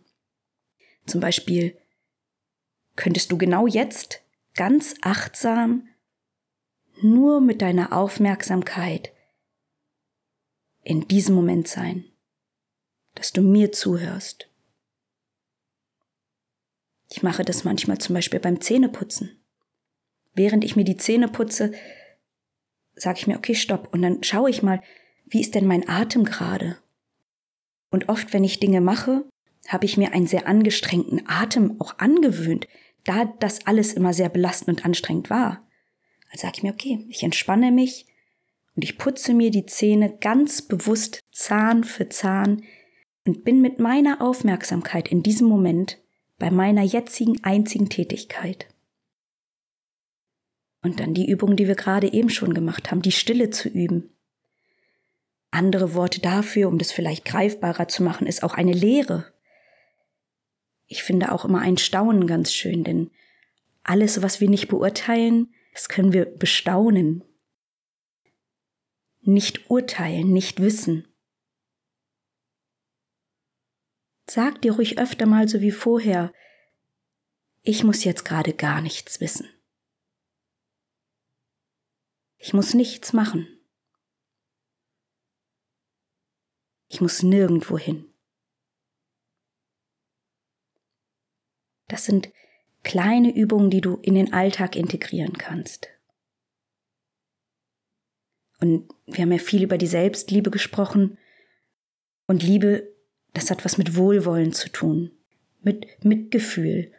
Zum 1.08 1.22
Beispiel 1.22 1.78
könntest 2.96 3.32
du 3.32 3.38
genau 3.38 3.66
jetzt 3.66 4.22
ganz 4.56 4.96
achtsam 5.02 5.88
nur 7.02 7.42
mit 7.42 7.62
deiner 7.62 7.94
Aufmerksamkeit 7.94 9.12
in 10.84 11.08
diesem 11.08 11.36
Moment 11.36 11.68
sein, 11.68 12.06
dass 13.16 13.34
du 13.34 13.42
mir 13.42 13.72
zuhörst. 13.72 14.47
Ich 17.10 17.24
mache 17.24 17.44
das 17.44 17.64
manchmal 17.64 17.98
zum 17.98 18.16
Beispiel 18.16 18.40
beim 18.40 18.62
Zähneputzen. 18.62 19.40
Während 20.34 20.64
ich 20.64 20.76
mir 20.76 20.84
die 20.84 20.98
Zähne 20.98 21.28
putze, 21.28 21.72
sage 22.96 23.20
ich 23.20 23.28
mir, 23.28 23.38
okay, 23.38 23.56
stopp. 23.56 23.94
Und 23.94 24.02
dann 24.02 24.24
schaue 24.24 24.50
ich 24.50 24.62
mal, 24.62 24.82
wie 25.26 25.42
ist 25.42 25.56
denn 25.56 25.68
mein 25.68 25.88
Atem 25.88 26.26
gerade? 26.26 26.78
Und 27.90 28.10
oft, 28.10 28.34
wenn 28.34 28.44
ich 28.44 28.60
Dinge 28.60 28.82
mache, 28.82 29.26
habe 29.68 29.86
ich 29.86 29.98
mir 29.98 30.14
einen 30.14 30.28
sehr 30.28 30.48
angestrengten 30.48 31.24
Atem 31.28 31.80
auch 31.80 31.98
angewöhnt, 32.00 32.68
da 33.04 33.26
das 33.26 33.66
alles 33.66 33.94
immer 33.94 34.14
sehr 34.14 34.30
belastend 34.30 34.80
und 34.80 34.86
anstrengend 34.86 35.30
war. 35.30 35.66
Also 36.30 36.44
sage 36.44 36.58
ich 36.58 36.64
mir, 36.64 36.74
okay, 36.74 37.06
ich 37.10 37.24
entspanne 37.24 37.72
mich 37.72 38.06
und 38.76 38.84
ich 38.84 38.98
putze 38.98 39.34
mir 39.34 39.50
die 39.50 39.66
Zähne 39.66 40.18
ganz 40.20 40.62
bewusst 40.62 41.20
Zahn 41.32 41.84
für 41.84 42.10
Zahn 42.10 42.64
und 43.26 43.44
bin 43.44 43.62
mit 43.62 43.80
meiner 43.80 44.22
Aufmerksamkeit 44.22 45.08
in 45.08 45.24
diesem 45.24 45.48
Moment 45.48 46.00
bei 46.38 46.52
meiner 46.52 46.84
jetzigen 46.84 47.44
einzigen 47.44 47.90
Tätigkeit. 47.90 48.68
Und 50.82 51.00
dann 51.00 51.14
die 51.14 51.30
Übung, 51.30 51.56
die 51.56 51.68
wir 51.68 51.76
gerade 51.76 52.12
eben 52.14 52.30
schon 52.30 52.54
gemacht 52.54 52.92
haben, 52.92 53.02
die 53.02 53.12
Stille 53.12 53.50
zu 53.50 53.68
üben. 53.70 54.10
Andere 55.50 55.94
Worte 55.94 56.22
dafür, 56.22 56.68
um 56.68 56.78
das 56.78 56.92
vielleicht 56.92 57.26
greifbarer 57.26 57.88
zu 57.88 58.04
machen, 58.04 58.28
ist 58.28 58.44
auch 58.44 58.54
eine 58.54 58.74
Lehre. 58.74 59.34
Ich 60.86 61.04
finde 61.04 61.32
auch 61.32 61.46
immer 61.46 61.62
ein 61.62 61.78
Staunen 61.78 62.28
ganz 62.28 62.54
schön, 62.54 62.84
denn 62.84 63.12
alles, 63.84 64.22
was 64.22 64.40
wir 64.40 64.50
nicht 64.50 64.68
beurteilen, 64.68 65.54
das 65.74 65.90
können 65.90 66.14
wir 66.14 66.26
bestaunen. 66.26 67.24
Nicht 69.22 69.70
urteilen, 69.70 70.32
nicht 70.32 70.62
wissen. 70.62 71.08
Sag 74.30 74.62
dir 74.62 74.74
ruhig 74.74 75.00
öfter 75.00 75.26
mal 75.26 75.48
so 75.48 75.62
wie 75.62 75.72
vorher, 75.72 76.34
ich 77.62 77.84
muss 77.84 78.04
jetzt 78.04 78.26
gerade 78.26 78.54
gar 78.54 78.82
nichts 78.82 79.22
wissen. 79.22 79.50
Ich 82.38 82.54
muss 82.54 82.74
nichts 82.74 83.14
machen. 83.14 83.48
Ich 86.88 87.02
muss 87.02 87.24
nirgendwo 87.24 87.78
hin. 87.78 88.06
Das 91.88 92.06
sind 92.06 92.32
kleine 92.84 93.34
Übungen, 93.34 93.70
die 93.70 93.82
du 93.82 93.96
in 93.98 94.16
den 94.16 94.34
Alltag 94.34 94.76
integrieren 94.76 95.38
kannst. 95.38 95.90
Und 98.60 98.90
wir 99.06 99.24
haben 99.24 99.32
ja 99.32 99.38
viel 99.38 99.64
über 99.64 99.78
die 99.78 99.88
Selbstliebe 99.88 100.52
gesprochen. 100.52 101.18
Und 102.28 102.44
Liebe, 102.44 102.97
das 103.38 103.52
hat 103.52 103.64
was 103.64 103.78
mit 103.78 103.96
Wohlwollen 103.96 104.52
zu 104.52 104.70
tun, 104.70 105.12
mit 105.62 106.04
Mitgefühl. 106.04 106.92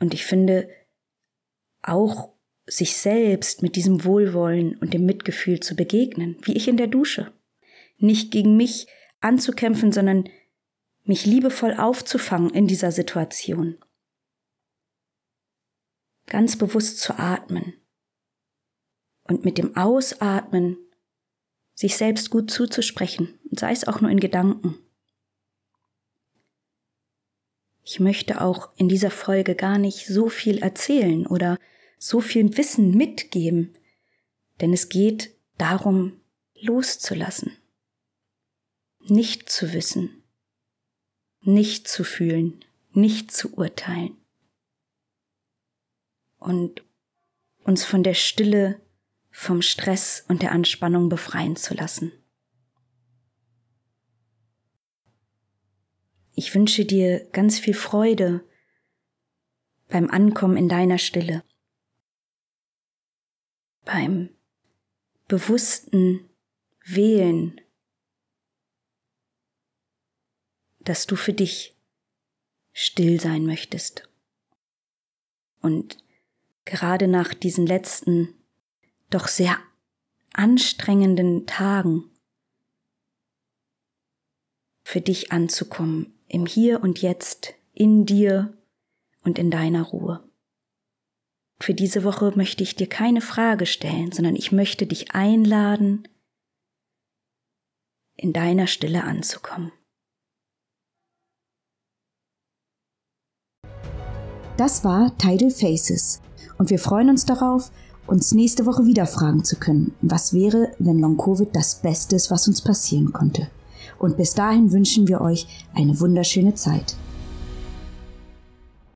Und 0.00 0.12
ich 0.12 0.24
finde, 0.24 0.68
auch 1.82 2.34
sich 2.66 2.96
selbst 2.96 3.62
mit 3.62 3.76
diesem 3.76 4.04
Wohlwollen 4.04 4.76
und 4.78 4.92
dem 4.92 5.06
Mitgefühl 5.06 5.60
zu 5.60 5.76
begegnen, 5.76 6.36
wie 6.42 6.56
ich 6.56 6.66
in 6.66 6.76
der 6.76 6.88
Dusche. 6.88 7.32
Nicht 7.98 8.32
gegen 8.32 8.56
mich 8.56 8.88
anzukämpfen, 9.20 9.92
sondern 9.92 10.28
mich 11.04 11.24
liebevoll 11.24 11.74
aufzufangen 11.74 12.50
in 12.50 12.66
dieser 12.66 12.90
Situation. 12.90 13.78
Ganz 16.26 16.56
bewusst 16.56 16.98
zu 16.98 17.18
atmen 17.18 17.74
und 19.22 19.44
mit 19.44 19.58
dem 19.58 19.76
Ausatmen 19.76 20.76
sich 21.74 21.96
selbst 21.96 22.30
gut 22.30 22.50
zuzusprechen, 22.50 23.38
sei 23.52 23.70
es 23.70 23.86
auch 23.86 24.00
nur 24.00 24.10
in 24.10 24.18
Gedanken. 24.18 24.78
Ich 27.90 28.00
möchte 28.00 28.42
auch 28.42 28.68
in 28.76 28.90
dieser 28.90 29.10
Folge 29.10 29.54
gar 29.54 29.78
nicht 29.78 30.06
so 30.06 30.28
viel 30.28 30.58
erzählen 30.58 31.26
oder 31.26 31.58
so 31.96 32.20
viel 32.20 32.58
Wissen 32.58 32.94
mitgeben, 32.94 33.78
denn 34.60 34.74
es 34.74 34.90
geht 34.90 35.34
darum, 35.56 36.20
loszulassen, 36.60 37.56
nicht 39.00 39.48
zu 39.48 39.72
wissen, 39.72 40.22
nicht 41.40 41.88
zu 41.88 42.04
fühlen, 42.04 42.62
nicht 42.92 43.32
zu 43.32 43.54
urteilen 43.54 44.18
und 46.36 46.84
uns 47.64 47.86
von 47.86 48.02
der 48.02 48.12
Stille, 48.12 48.82
vom 49.30 49.62
Stress 49.62 50.26
und 50.28 50.42
der 50.42 50.52
Anspannung 50.52 51.08
befreien 51.08 51.56
zu 51.56 51.72
lassen. 51.72 52.12
Ich 56.38 56.54
wünsche 56.54 56.84
dir 56.84 57.28
ganz 57.32 57.58
viel 57.58 57.74
Freude 57.74 58.48
beim 59.88 60.08
Ankommen 60.08 60.56
in 60.56 60.68
deiner 60.68 60.98
Stille 60.98 61.42
beim 63.84 64.30
bewussten 65.26 66.30
Wählen, 66.84 67.60
dass 70.78 71.08
du 71.08 71.16
für 71.16 71.32
dich 71.32 71.76
still 72.72 73.18
sein 73.18 73.44
möchtest. 73.44 74.08
Und 75.60 75.98
gerade 76.64 77.08
nach 77.08 77.34
diesen 77.34 77.66
letzten, 77.66 78.32
doch 79.10 79.26
sehr 79.26 79.58
anstrengenden 80.34 81.48
Tagen 81.48 82.08
für 84.84 85.00
dich 85.00 85.32
anzukommen, 85.32 86.14
im 86.28 86.46
Hier 86.46 86.82
und 86.82 87.00
Jetzt, 87.00 87.54
in 87.74 88.06
dir 88.06 88.52
und 89.24 89.38
in 89.38 89.50
deiner 89.50 89.82
Ruhe. 89.82 90.22
Für 91.60 91.74
diese 91.74 92.04
Woche 92.04 92.32
möchte 92.36 92.62
ich 92.62 92.76
dir 92.76 92.88
keine 92.88 93.20
Frage 93.20 93.66
stellen, 93.66 94.12
sondern 94.12 94.36
ich 94.36 94.52
möchte 94.52 94.86
dich 94.86 95.12
einladen, 95.12 96.06
in 98.16 98.32
deiner 98.32 98.66
Stille 98.66 99.04
anzukommen. 99.04 99.72
Das 104.56 104.84
war 104.84 105.16
Tidal 105.18 105.50
Faces 105.50 106.20
und 106.58 106.70
wir 106.70 106.78
freuen 106.78 107.10
uns 107.10 107.24
darauf, 107.24 107.70
uns 108.08 108.32
nächste 108.32 108.66
Woche 108.66 108.86
wieder 108.86 109.06
fragen 109.06 109.44
zu 109.44 109.56
können, 109.56 109.94
was 110.00 110.32
wäre, 110.32 110.72
wenn 110.78 110.98
Long 110.98 111.16
Covid 111.16 111.54
das 111.54 111.80
Beste 111.80 112.16
ist, 112.16 112.30
was 112.30 112.48
uns 112.48 112.62
passieren 112.62 113.12
konnte. 113.12 113.50
Und 113.98 114.16
bis 114.16 114.34
dahin 114.34 114.72
wünschen 114.72 115.08
wir 115.08 115.20
euch 115.20 115.46
eine 115.74 115.98
wunderschöne 116.00 116.54
Zeit. 116.54 116.96